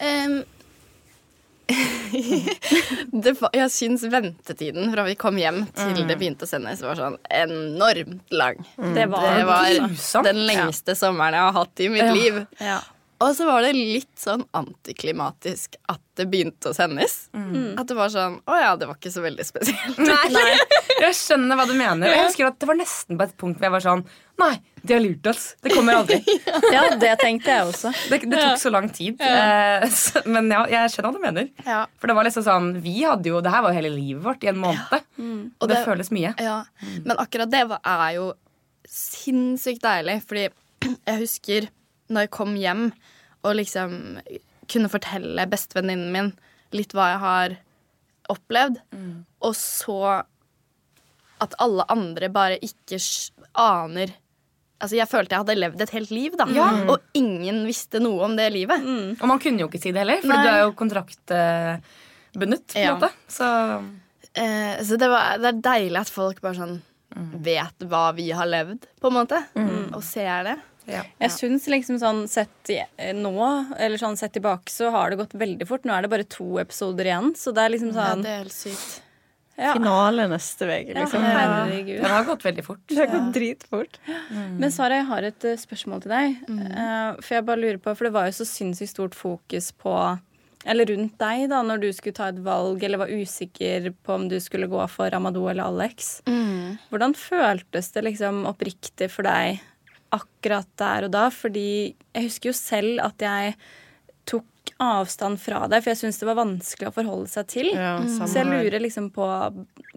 [3.24, 6.98] Det var, jeg syns ventetiden fra vi kom hjem til det begynte å sendes, var
[6.98, 8.58] sånn enormt lang.
[8.94, 12.12] Det var, Det var den lengste sommeren jeg har hatt i mitt Ja.
[12.14, 12.42] liv.
[12.60, 12.80] Ja.
[13.24, 17.28] Og så var det litt sånn antiklimatisk at det begynte å sendes.
[17.32, 17.78] Mm.
[17.80, 19.98] At det var sånn Å ja, det var ikke så veldig spesielt.
[20.02, 20.58] Nei.
[21.04, 22.10] Jeg skjønner hva du mener.
[22.10, 24.02] Og jeg husker at Det var nesten på et punkt hvor jeg var sånn
[24.42, 24.52] Nei,
[24.84, 25.44] de har lurt oss.
[25.64, 26.18] Det kommer aldri.
[26.74, 27.90] Ja, det tenkte jeg også.
[28.10, 29.16] Det, det tok så lang tid.
[29.22, 29.86] Ja.
[29.88, 31.48] så, men ja, jeg skjønner hva du mener.
[31.64, 31.80] Ja.
[32.00, 34.44] For det var liksom sånn Vi hadde jo Det her var jo hele livet vårt
[34.44, 35.06] i en måned.
[35.18, 36.34] Og det, det- føles mye.
[36.42, 36.58] Ja,
[37.06, 38.26] Men akkurat det var, er jo
[38.88, 40.18] sinnssykt deilig.
[40.28, 40.46] Fordi
[41.08, 41.68] jeg husker
[42.12, 42.88] når jeg kom hjem
[43.44, 43.94] og liksom
[44.68, 46.30] kunne fortelle bestevenninnen min
[46.76, 47.54] litt hva jeg har
[48.32, 48.78] opplevd,
[49.44, 49.98] og så
[51.44, 52.96] at alle andre bare ikke
[53.60, 54.14] aner
[54.82, 56.44] Altså, Jeg følte jeg hadde levd et helt liv, da.
[56.90, 58.82] Og ingen visste noe om det livet.
[59.20, 62.66] Og man kunne jo ikke si det heller, for du er jo kontraktbundet.
[62.66, 62.94] på en Ja.
[62.96, 63.84] måte Så
[64.36, 66.82] Eh, så det, var, det er deilig at folk bare sånn
[67.40, 69.38] vet hva vi har levd, på en måte.
[69.94, 70.56] Og ser det.
[70.90, 71.04] ja.
[71.20, 72.72] Jeg syns liksom sånn sett
[73.14, 75.84] nå, eller sånn sett tilbake, så har det gått veldig fort.
[75.86, 78.42] Nå er det bare to episoder igjen, så det er liksom Ja, sånn det er
[78.42, 79.00] helt sykt.
[79.56, 79.72] Ja.
[79.76, 81.22] Finale neste uke, Ja, liksom.
[81.22, 82.00] herregud.
[82.02, 82.80] Det har gått veldig fort.
[82.90, 83.98] Det har gått dritfort.
[84.58, 86.36] Men Sara, jeg har et eh, spørsmål til deg.
[86.48, 87.20] Mm.
[87.22, 89.94] for jeg bare lurer på, for det var jo så sinnssykt stort fokus på
[90.64, 94.28] eller rundt deg da, når du skulle ta et valg eller var usikker på om
[94.30, 96.22] du skulle gå for Amadou eller Alex.
[96.88, 99.60] Hvordan føltes det liksom oppriktig for deg
[100.14, 101.26] akkurat der og da?
[101.34, 101.66] Fordi
[102.14, 103.54] jeg husker jo selv at jeg
[104.64, 107.70] tok avstand fra deg, for jeg syntes det var vanskelig å forholde seg til.
[107.74, 109.26] Ja, Så jeg lurer liksom på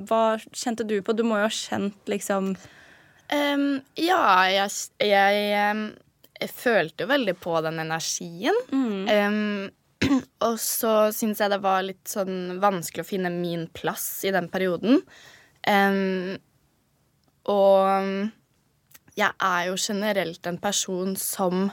[0.07, 1.13] Hva kjente du på?
[1.13, 4.69] Du må jo ha kjent liksom um, ja, jeg,
[5.03, 5.81] jeg,
[6.39, 8.57] jeg følte jo veldig på den energien.
[9.09, 9.69] Em,
[10.47, 14.49] og så syns jeg det var litt sånn vanskelig å finne min plass i den
[14.51, 15.01] perioden.
[15.67, 16.37] Um,
[17.47, 18.31] og
[19.17, 21.69] jeg er jo generelt en person som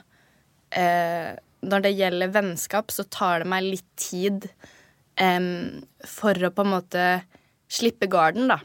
[0.70, 1.34] eh,
[1.64, 4.48] Når det gjelder vennskap, så tar det meg litt tid
[5.20, 7.04] um, for å på en måte
[7.74, 8.60] slippe garden, da.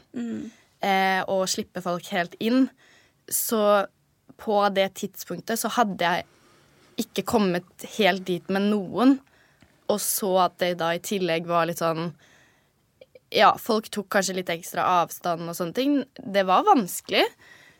[0.80, 2.68] Eh, og slippe folk helt inn.
[3.30, 3.86] Så
[4.40, 6.28] på det tidspunktet så hadde jeg
[7.00, 9.18] ikke kommet helt dit med noen.
[9.90, 12.12] Og så at det da i tillegg var litt sånn
[13.30, 15.92] Ja, folk tok kanskje litt ekstra avstand og sånne ting.
[16.18, 17.22] Det var vanskelig.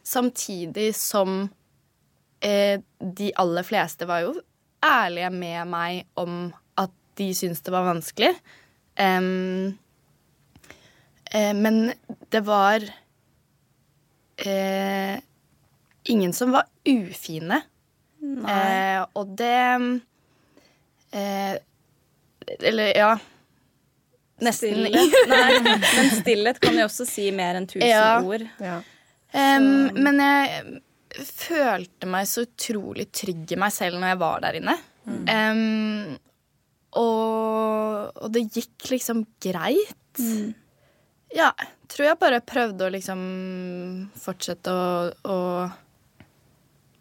[0.06, 1.48] Samtidig som
[2.38, 4.36] eh, de aller fleste var jo
[4.84, 8.32] ærlige med meg om at de syntes det var vanskelig.
[9.00, 9.78] Um,
[11.34, 11.92] uh, men
[12.32, 12.84] det var
[14.46, 15.16] uh,
[16.04, 17.62] ingen som var ufine.
[18.20, 19.56] Uh, og det
[21.16, 21.54] eh,
[22.60, 23.14] Eller, ja.
[24.40, 25.16] Nesten Stillhet.
[25.32, 28.20] Nei, men stillhet kan jo også si mer enn tusen Ja.
[28.24, 28.44] ord.
[28.60, 28.80] Ja.
[29.32, 30.80] Um, men jeg
[31.18, 34.76] følte meg så utrolig trygg i meg selv når jeg var der inne.
[35.30, 36.16] Em,
[37.00, 40.20] og, og det gikk liksom greit.
[41.34, 41.52] Ja,
[41.90, 43.20] tror jeg bare prøvde å liksom
[44.18, 45.38] fortsette å, å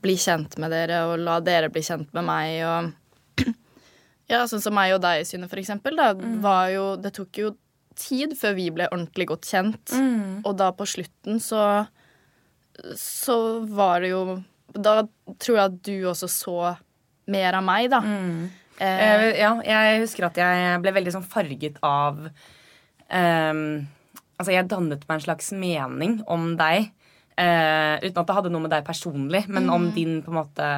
[0.04, 2.60] bli kjent med dere og la dere bli kjent med meg.
[2.66, 3.50] Og
[4.32, 5.98] ja, sånn som meg og deg, Synne, for eksempel.
[6.00, 7.54] Da, var jo, det tok jo
[8.00, 9.96] tid før vi ble ordentlig godt kjent.
[10.46, 11.64] Og da på slutten så
[12.98, 14.24] så var det jo
[14.74, 15.02] Da
[15.42, 16.58] tror jeg at du også så
[17.30, 18.00] mer av meg, da.
[18.06, 23.64] Eh, Eh, ja, jeg husker at jeg ble veldig sånn farget av um,
[24.40, 26.94] Altså, jeg dannet meg en slags mening om deg.
[27.36, 30.70] Uh, uten at det hadde noe med deg personlig, men om din på en måte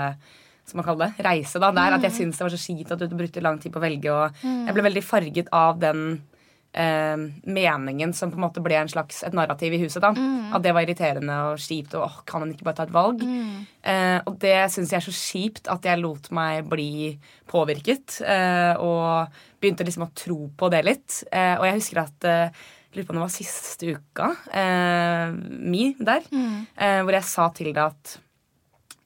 [0.66, 1.62] som man kaller det, reise.
[1.62, 3.78] da, der At jeg syntes det var så kjipt at du brukte lang tid på
[3.78, 4.16] å velge.
[4.16, 6.24] Og jeg ble veldig farget av den
[6.74, 10.02] eh, meningen som på en måte ble en slags et narrativ i huset.
[10.02, 10.12] da,
[10.56, 11.94] At det var irriterende og kjipt.
[11.96, 13.22] og åh, Kan han ikke bare ta et valg?
[13.84, 17.18] Eh, og det syns jeg er så kjipt at jeg lot meg bli
[17.48, 18.22] påvirket.
[18.22, 19.28] eh, og
[19.62, 21.24] begynte liksom å tro på det litt.
[21.32, 22.50] Eh, og jeg husker at eh,
[22.96, 26.22] lurer på om det var siste uka eh, mi der,
[26.78, 28.18] eh, hvor jeg sa til deg at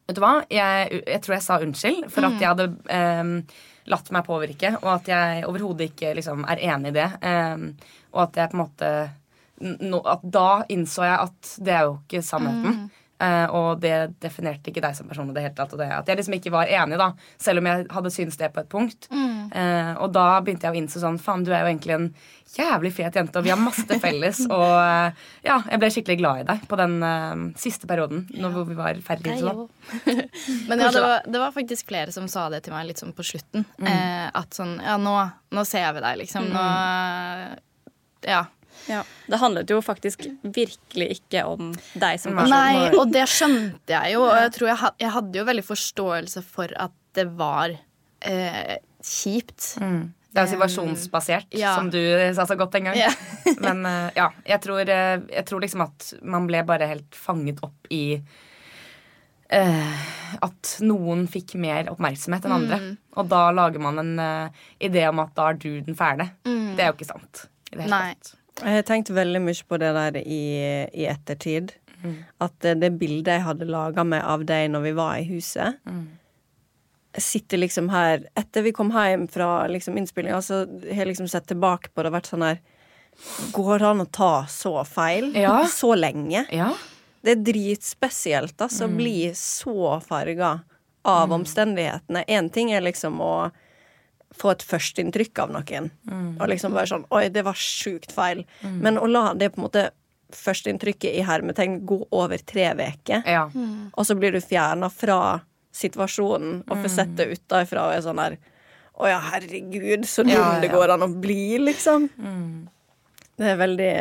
[0.07, 0.43] Vet du hva?
[0.53, 2.65] Jeg, jeg tror jeg sa unnskyld for at jeg hadde
[3.91, 7.09] latt meg påvirke, og at jeg overhodet ikke liksom, er enig i det.
[7.21, 7.65] Eh,
[8.15, 8.91] og at jeg på en måte
[9.85, 12.87] no, at Da innså jeg at det er jo ikke sannheten.
[13.23, 15.71] Eh, og det definerte ikke deg som person i det hele tatt.
[15.71, 18.51] Og det, at jeg liksom ikke var enig, da, selv om jeg hadde syntes det
[18.51, 19.07] på et punkt.
[19.51, 22.09] Eh, og da begynte jeg å innse sånn Faen, du er jo egentlig en
[22.55, 24.41] jævlig fet jente, og vi har masse til felles.
[24.57, 28.55] og eh, ja, jeg ble skikkelig glad i deg på den uh, siste perioden når
[28.55, 29.37] hvor vi var ferdig.
[30.69, 33.15] Men ja, det var, det var faktisk flere som sa det til meg litt sånn
[33.15, 33.67] på slutten.
[33.81, 35.15] Eh, at sånn Ja, nå,
[35.55, 36.51] nå ser vi deg, liksom.
[36.53, 36.67] Nå
[38.25, 38.45] Ja.
[38.91, 39.01] Ja.
[39.27, 42.51] Det handlet jo faktisk virkelig ikke om deg som person.
[42.53, 44.25] Nei, og det skjønte jeg jo.
[44.27, 48.75] Og jeg tror jeg, jeg hadde jo veldig forståelse for at det var eh,
[49.05, 49.75] kjipt.
[50.35, 51.75] Det er jo situasjonsbasert, ja.
[51.77, 51.99] som du
[52.35, 52.97] sa så godt en gang.
[52.99, 53.13] Yeah.
[53.65, 57.61] Men eh, ja, jeg tror, eh, jeg tror liksom at man ble bare helt fanget
[57.63, 58.17] opp i
[59.55, 60.01] uh,
[60.43, 62.81] at noen fikk mer oppmerksomhet enn andre.
[63.15, 66.27] Og da lager man en uh, idé om at da er du den fæle.
[66.43, 67.45] Det er jo ikke sant.
[67.71, 68.11] I det hele Nei.
[68.17, 68.35] tatt.
[68.55, 70.43] Jeg har tenkt veldig mye på det der i,
[70.95, 71.75] i ettertid.
[72.43, 75.79] At eh, det bildet jeg hadde laga meg av deg når vi var i huset
[75.85, 76.03] Jeg
[77.21, 81.47] sitter liksom her Etter vi kom hjem fra liksom innspillinga, så har jeg liksom sett
[81.47, 82.61] tilbake på det og vært sånn her
[83.55, 85.29] Går det an å ta så feil?
[85.39, 85.61] Ja.
[85.71, 86.41] Så lenge?
[86.51, 86.73] Ja.
[87.23, 88.89] Det er dritspesielt, altså.
[88.89, 90.49] Å bli så farga
[91.07, 92.25] av omstendighetene.
[92.27, 93.49] Én ting er liksom å
[94.35, 95.89] få et førsteinntrykk av noen,
[96.35, 98.43] og liksom være sånn Oi, det var sjukt feil.
[98.61, 99.87] Men å la det på en måte
[100.35, 103.45] førsteinntrykket i hermetegn gå over tre uker, ja.
[103.93, 105.39] og så blir du fjerna fra
[105.75, 108.37] situasjonen og får sett det utafra og er sånn her
[108.95, 112.07] Å ja, herregud, så dum Ja, ja, det går an å bli, liksom.
[113.35, 113.93] Det er veldig,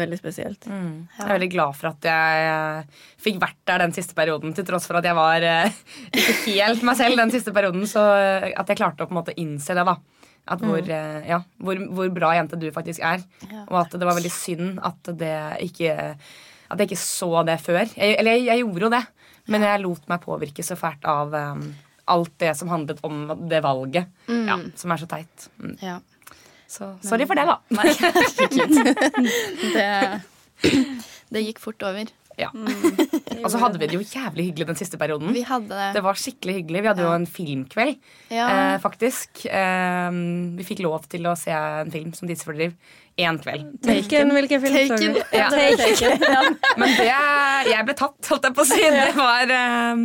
[0.00, 0.64] veldig spesielt.
[0.64, 4.64] Jeg er veldig glad for at jeg eh, fikk vært der den siste perioden, til
[4.64, 5.76] tross for at jeg var eh,
[6.16, 7.84] ikke helt meg selv den siste perioden.
[7.90, 9.98] Så eh, at jeg klarte å på en måte innse det, da.
[10.48, 11.26] At hvor, mm.
[11.28, 13.20] ja, hvor, hvor bra jente du faktisk er.
[13.66, 15.34] Og at det var veldig synd at det
[15.66, 15.92] ikke
[16.72, 17.84] At jeg ikke så det før.
[17.92, 19.02] Jeg, eller jeg, jeg gjorde jo det,
[19.48, 21.64] men jeg lot meg påvirke så fælt av um,
[22.08, 24.06] alt det som handlet om det valget.
[24.28, 25.48] Ja, som er så teit.
[25.60, 25.74] Mm.
[25.84, 25.98] Ja.
[26.68, 27.58] Så sorry for det, da.
[27.72, 27.88] Nei.
[29.72, 30.20] Det,
[31.32, 32.10] det gikk fort over.
[32.38, 32.50] Ja.
[33.42, 35.32] Og så hadde vi det jo jævlig hyggelig den siste perioden.
[35.34, 35.88] Vi hadde det.
[35.96, 36.82] Det var skikkelig hyggelig.
[36.84, 37.98] Vi hadde jo en filmkveld,
[38.30, 38.46] Ja.
[38.52, 39.44] eh, faktisk.
[39.50, 40.10] Eh,
[40.58, 42.76] vi fikk lov til å se en film som Tidsfordriv
[43.18, 43.66] én kveld.
[43.82, 45.16] Taken, hvilken film Taken.
[45.34, 45.48] Ja.
[45.50, 46.20] Taken.
[46.80, 47.08] Men det
[47.72, 48.82] Jeg ble tatt, holdt jeg på å si.
[48.94, 50.04] Det var eh,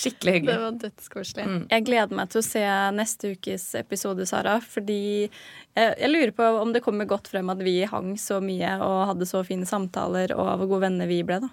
[0.00, 0.52] skikkelig hyggelig.
[0.52, 1.46] Det var dødskoselig.
[1.70, 2.64] Jeg gleder meg til å se
[2.96, 4.56] neste ukes episode, Sara.
[4.64, 8.72] Fordi jeg, jeg lurer på om det kommer godt frem at vi hang så mye
[8.84, 11.50] og hadde så fine samtaler, og hvor gode venner vi ble, da.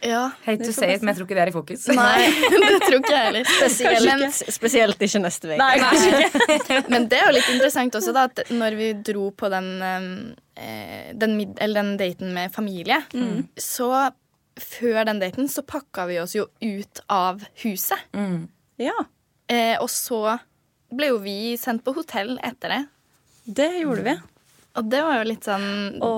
[0.00, 0.22] Ja.
[0.46, 1.86] Hate to say it, men jeg tror ikke det er i fokus.
[1.92, 2.28] Nei,
[2.64, 3.50] det tror ikke jeg heller.
[3.50, 6.38] Men, Spesielt, spesielt ikke neste uke.
[6.94, 9.68] men det er jo litt interessant også, da, at når vi dro på den,
[10.56, 13.02] eh, den, mid eller den daten med familie,
[13.60, 13.92] så
[14.62, 17.98] før den daten så pakka vi oss jo ut av huset.
[18.80, 18.96] Ja,
[19.50, 20.36] Eh, og så
[20.94, 22.82] ble jo vi sendt på hotell etter det.
[23.58, 24.12] det gjorde vi.
[24.78, 25.64] Og det var jo litt sånn
[26.06, 26.10] Å,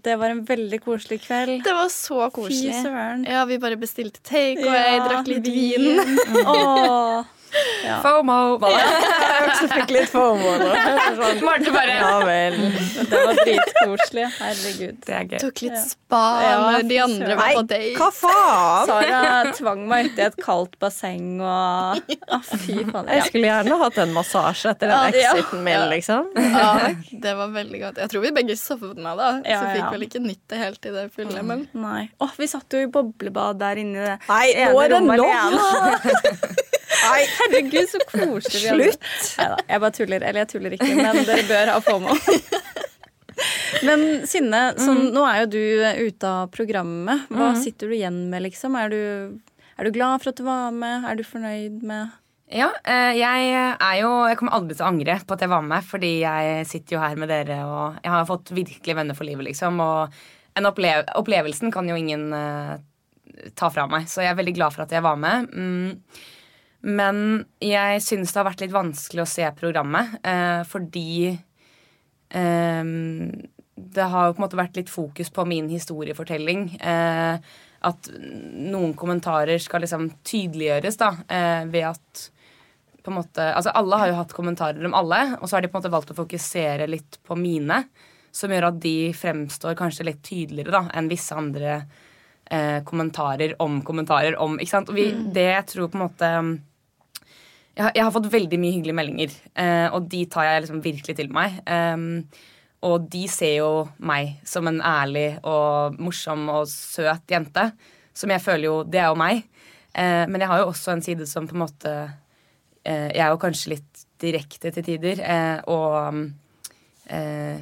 [0.00, 1.58] det var en veldig koselig kveld.
[1.66, 2.78] Det var så Fy koselig.
[2.80, 3.26] søren.
[3.28, 6.00] Ja, vi bare bestilte takeaway, Ja, drakk litt vin.
[6.46, 7.28] Åh.
[8.04, 8.58] FOMO.
[9.62, 10.68] Jeg fikk litt FOMO nå.
[11.18, 12.56] Sånn, Marte bare ja vel.
[13.10, 14.26] Det var dritkoselig.
[14.38, 14.98] Herregud.
[15.06, 15.38] Det er gøy.
[15.42, 17.94] Tok litt spa Ja, når de andre var på date.
[17.98, 18.88] hva faen?
[18.90, 21.98] Sara tvang meg uti et kaldt basseng og
[22.36, 23.10] ah, Fy faen.
[23.12, 25.34] Jeg skulle gjerne hatt en massasje etter den Ja, ja.
[25.34, 26.30] exiten min, liksom.
[26.38, 26.70] Ja,
[27.26, 28.00] det var veldig godt.
[28.04, 30.94] Jeg tror vi begge sovna da, Ja, så fikk vel ikke nytt det helt i
[30.94, 31.42] det fulle.
[31.48, 32.06] Men Nei.
[32.22, 36.56] Åh, vi satt jo i boblebad der inne i det Nei, ene rommet alene.
[36.88, 38.62] Nei, Herregud, så koselig.
[38.64, 39.08] Slutt!
[39.38, 40.24] Neida, jeg bare tuller.
[40.24, 42.16] Eller jeg tuller ikke, men dere bør ha FOMO.
[43.86, 45.60] Men Synne, sånn, nå er jo du
[46.08, 47.28] ute av programmet.
[47.30, 48.74] Hva sitter du igjen med, liksom?
[48.78, 49.02] Er du,
[49.76, 51.06] er du glad for at du var med?
[51.06, 52.16] Er du fornøyd med
[52.54, 55.68] Ja, eh, jeg er jo Jeg kommer aldri til å angre på at jeg var
[55.68, 59.28] med, fordi jeg sitter jo her med dere, og jeg har fått virkelig venner for
[59.28, 59.78] livet, liksom.
[59.84, 60.18] Og
[60.58, 62.74] en opplev opplevelsen kan jo ingen uh,
[63.54, 65.52] ta fra meg, så jeg er veldig glad for at jeg var med.
[65.52, 66.26] Mm.
[66.86, 71.32] Men jeg syns det har vært litt vanskelig å se programmet, eh, fordi
[72.30, 72.90] eh,
[73.78, 76.68] det har jo på en måte vært litt fokus på min historiefortelling.
[76.78, 77.56] Eh,
[77.88, 82.28] at noen kommentarer skal liksom tydeliggjøres da, eh, ved at
[83.04, 85.68] på en måte, altså Alle har jo hatt kommentarer om alle, og så har de
[85.70, 87.84] på en måte valgt å fokusere litt på mine.
[88.34, 91.86] Som gjør at de fremstår kanskje litt tydeligere da, enn visse andre
[92.50, 94.58] eh, kommentarer om kommentarer om.
[94.58, 94.90] ikke sant?
[94.90, 96.32] Og vi, Det jeg tror på en måte
[97.78, 100.80] jeg, har- jeg har fått veldig mye hyggelige meldinger, eh, og de tar jeg liksom
[100.84, 101.60] virkelig til meg.
[101.70, 102.24] Um,
[102.82, 107.68] og de ser jo meg som en ærlig og morsom og søt jente.
[108.14, 109.44] Som jeg føler jo Det er jo meg.
[109.94, 111.92] Eh, men jeg har jo også en side som på en måte
[112.84, 115.18] eh, Jeg er jo kanskje litt direkte til tider.
[115.22, 116.30] Eh, og
[117.10, 117.58] eh,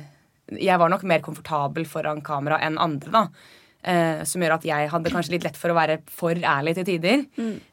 [0.61, 3.25] jeg var nok mer komfortabel foran kamera enn andre, da.
[3.87, 6.89] Eh, som gjør at jeg hadde kanskje litt lett for å være for ærlig til
[6.89, 7.21] tider.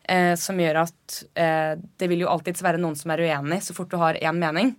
[0.05, 3.73] Eh, som gjør at eh, det vil jo alltids være noen som er uenig, så
[3.73, 4.75] fort du har én mening.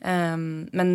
[0.00, 0.36] Eh,
[0.72, 0.94] men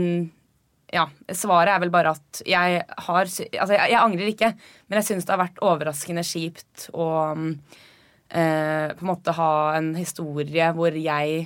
[0.94, 4.54] ja, svaret er vel bare at jeg har Altså, jeg, jeg angrer ikke,
[4.88, 7.52] men jeg syns det har vært overraskende kjipt å mm,
[8.30, 11.46] eh, på en måte ha en historie hvor jeg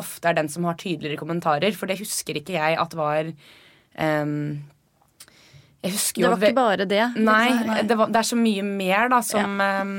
[0.00, 1.74] ofte er den som har tydeligere kommentarer.
[1.76, 4.60] For det husker ikke jeg at var ehm,
[5.80, 7.04] Jeg husker Det var ikke bare det.
[7.16, 7.48] Nei,
[7.88, 9.94] det, var, det er så mye mer da som ehm,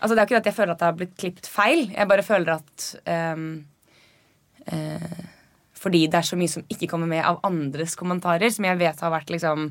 [0.00, 1.82] Altså Det er ikke det at jeg føler at det har blitt klippet feil.
[1.92, 2.86] Jeg bare føler at
[3.36, 3.48] um,
[4.72, 5.24] uh,
[5.76, 9.04] Fordi det er så mye som ikke kommer med av andres kommentarer, som jeg vet
[9.04, 9.68] har vært liksom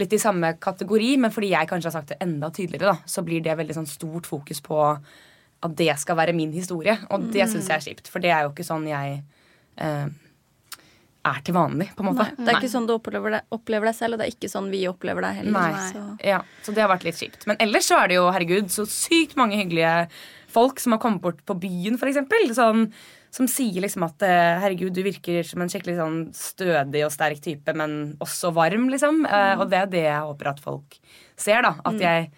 [0.00, 3.20] litt i samme kategori, men fordi jeg kanskje har sagt det enda tydeligere, da, så
[3.26, 4.78] blir det veldig sånn stort fokus på
[5.62, 6.94] at det skal være min historie.
[7.12, 9.18] Og det syns jeg er kjipt, for det er jo ikke sånn jeg
[9.76, 10.06] eh,
[11.22, 12.26] er til vanlig, på en måte.
[12.34, 14.50] Nei, det er ikke sånn du opplever, det, opplever deg selv, og det er ikke
[14.50, 15.54] sånn vi opplever deg heller.
[15.54, 15.88] Nei.
[15.92, 16.04] Så.
[16.32, 17.46] Ja, så det har vært litt kjipt.
[17.50, 20.08] Men ellers så er det jo, herregud, så sykt mange hyggelige
[20.52, 22.48] folk som har kommet bort på byen, eksempel.
[22.56, 22.88] Sånn,
[23.32, 27.40] som sier liksom at eh, herregud, du virker som en skikkelig sånn stødig og sterk
[27.44, 29.22] type, men også varm, liksom.
[29.24, 30.98] Eh, og det er det jeg håper at folk
[31.38, 31.76] ser, da.
[31.88, 32.32] At jeg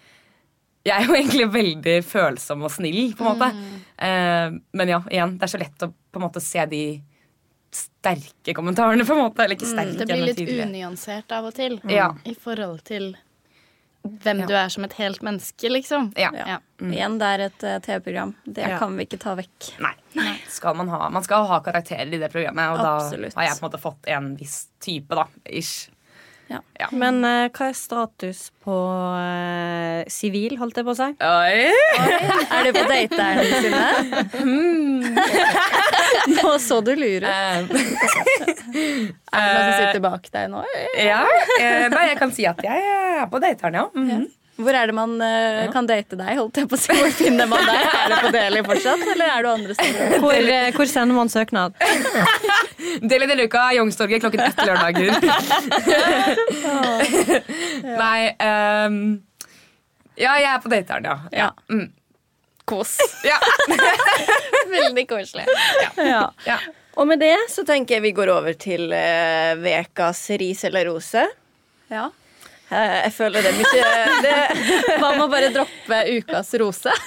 [0.85, 3.47] Jeg er jo egentlig veldig følsom og snill, på en måte.
[3.97, 6.83] Eh, men ja, igjen, det er så lett å på en måte se de
[7.75, 9.43] sterke kommentarene, på en måte.
[9.45, 11.79] Eller ikke sterke, Det blir litt unyansert av og til.
[11.91, 12.13] Ja.
[12.25, 13.15] I forhold til
[14.05, 14.45] hvem Ja.
[14.45, 16.11] du er som et helt menneske, liksom.
[16.15, 16.29] Ja.
[16.35, 16.57] Ja.
[16.79, 18.35] Igjen, det er et uh, TV-program.
[18.45, 18.77] Det Ja.
[18.77, 19.71] kan vi ikke ta vekk.
[19.81, 19.93] Nei.
[20.47, 23.33] Skal man, ha, man skal ha karakterer i det programmet, og Absolutt.
[23.33, 25.25] da har jeg på en måte fått en viss type, da.
[25.45, 25.89] Ish.
[26.93, 28.75] Men uh, hva er status på
[30.11, 31.07] sivil, sivil, holdt jeg på å si?
[31.25, 31.71] Oi.
[32.53, 33.87] Er du på dateren sine?
[36.35, 37.59] Nå så du lurer Eh,
[39.35, 40.61] Er det noen som sitter bak deg nå?
[40.99, 41.21] ja.
[41.59, 43.85] eh, Nei, jeg kan si at jeg er på dateren, ja.
[43.95, 44.25] Mhm.
[44.55, 46.37] Hvor er det man eh, kan date deg?
[46.39, 46.93] Holdt jeg på å si.
[46.95, 47.75] Hvor finner man deg?
[47.91, 50.15] Er det på Deli fortsatt, eller er du andre steder?
[50.23, 51.73] Hvor, eh, hvor sender man søknad?
[53.09, 55.11] Deli i denne uka, Youngstorget klokken ett lørdager.
[58.05, 58.95] Nei um,
[60.15, 61.17] Ja, jeg er på dateren, ja.
[61.35, 61.51] ja.
[61.67, 61.91] Mm.
[62.65, 62.97] Kos.
[63.27, 63.35] ja.
[64.71, 65.43] Veldig koselig.
[65.99, 66.31] Ja.
[66.47, 66.57] ja.
[66.95, 71.27] Og med det så tenker jeg vi går over til uh, vekas ris eller rose.
[71.91, 72.07] Ja.
[72.69, 73.89] Eh, jeg føler det mye
[74.25, 74.37] det,
[74.97, 76.93] Hva med å bare droppe ukas rose?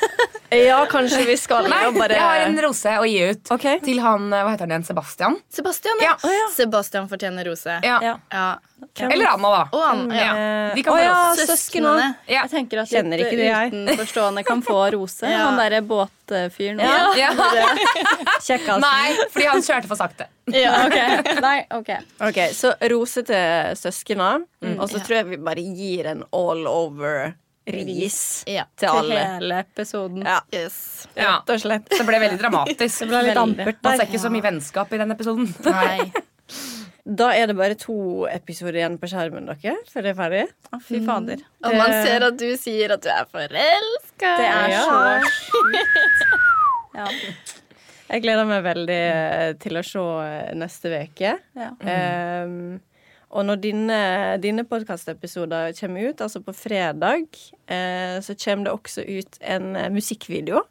[0.49, 3.83] Ja, kanskje vi skal Nei, bare jeg har en rose å gi ut okay.
[3.85, 4.87] til han eh, Hva heter han igjen?
[4.87, 5.37] Sebastian?
[5.53, 6.15] Sebastian, Ja.
[6.25, 6.47] ja.
[6.55, 7.75] Sebastian fortjener rose.
[7.85, 8.15] Ja.
[8.81, 8.87] Ja.
[8.99, 9.09] Ja.
[9.15, 9.63] Eller Anna, da.
[9.73, 10.29] Og han, ja.
[10.69, 11.47] Eh, De kan å ja, rose.
[11.47, 12.07] søsknene.
[12.27, 12.43] Ja.
[12.45, 13.73] Jeg tenker at Kjenner litt ikke det, jeg.
[13.75, 15.23] utenforstående kan få rose.
[15.31, 15.45] Ja.
[15.49, 16.79] Han derre båtfyren.
[16.83, 17.13] Ja.
[17.19, 17.31] Ja.
[18.47, 18.81] Kjekkas.
[18.83, 20.27] Nei, fordi han kjørte for sakte.
[20.55, 20.99] Ja, ok.
[21.45, 21.91] Nei, ok.
[22.31, 24.31] Ok, Så rose til søskena,
[24.79, 25.05] og så Ja.
[25.05, 27.35] tror jeg vi bare gir en all over
[27.69, 28.65] ris Ja.
[28.81, 30.25] til Til hele episoden.
[30.25, 31.07] Ja, Yes.
[31.17, 31.39] Ja.
[31.41, 31.89] rett og slett.
[31.91, 32.99] Det ble veldig dramatisk.
[33.05, 34.05] Det ble litt ampert Man der.
[34.07, 35.55] ser ikke så mye vennskap i den episoden.
[35.67, 36.13] Nei.
[37.09, 40.43] Da er det bare to episoder igjen på skjermen, dere, før det er ferdig.
[40.77, 41.41] Å, fy fader.
[41.65, 44.33] Og man ser at du sier at du er forelska.
[44.43, 44.83] Det er Ja.
[44.85, 44.99] så
[46.99, 47.07] Ja.
[48.09, 51.35] Jeg gleder meg veldig eh, til å se eh, neste uke.
[51.57, 51.71] Ja.
[52.45, 52.79] Um,
[53.29, 53.99] og når dine,
[54.41, 57.29] dine podkastepisoder kommer ut, altså på fredag,
[57.69, 60.65] eh, så kommer det også ut en eh, musikkvideo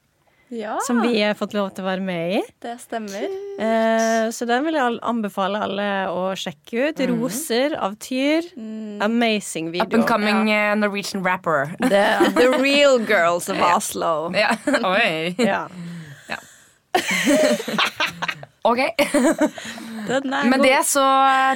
[0.50, 2.41] ja, som vi har fått lov til å være med i.
[2.64, 3.26] det stemmer.
[3.60, 6.98] Eh, så den vil jeg anbefale alle å sjekke ut.
[7.08, 8.48] 'Roser' av Tyr.
[9.04, 9.88] Amazing video.
[9.88, 10.76] Up and coming ja.
[10.76, 11.76] Norwegian rapper.
[11.80, 14.32] The, the real girls of Oslo.
[14.36, 14.56] Ja.
[14.95, 15.36] Oi.
[15.38, 15.68] Ja.
[18.68, 18.82] Ok.
[20.07, 20.63] Den er Med god.
[20.63, 21.03] det så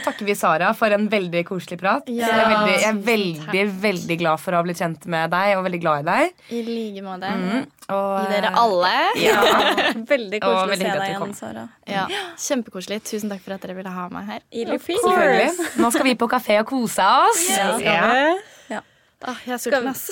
[0.04, 2.10] takker vi Sara for en veldig koselig prat.
[2.12, 5.32] Ja, jeg er veldig, jeg er veldig, veldig glad for å ha blitt kjent med
[5.32, 6.34] deg, og veldig glad i deg.
[6.58, 7.32] I like måte.
[7.96, 8.92] Og, I dere alle.
[9.24, 9.38] Ja.
[10.12, 11.34] Veldig koselig koselig å se deg igjen, kom.
[11.38, 11.64] Sara.
[11.88, 12.04] Ja.
[12.40, 13.00] Kjempekoselig.
[13.08, 14.44] Tusen takk for at dere ville ha meg her.
[14.52, 15.70] Selvfølgelig.
[15.80, 17.46] Nå skal vi på kafé og kose oss.
[17.56, 17.72] Ja.
[18.72, 18.84] Ja.
[19.22, 20.10] Ah, jeg er sulten, ass.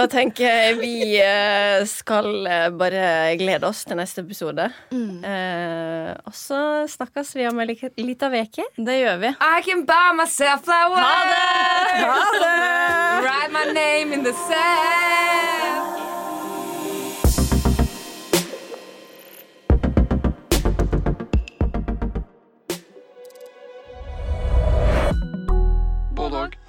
[0.00, 4.70] Da tenker jeg vi eh, skal eh, bare glede oss til neste episode.
[4.88, 5.20] Mm.
[5.28, 8.64] Eh, og så snakkes vi om ei lita uke.
[8.80, 9.34] Det gjør vi.
[9.36, 11.04] I can buy myself flowers.
[11.04, 12.00] Ha det!
[12.00, 12.48] Ha det!
[13.26, 16.00] Write my name in the sand.
[26.16, 26.59] Bulldog.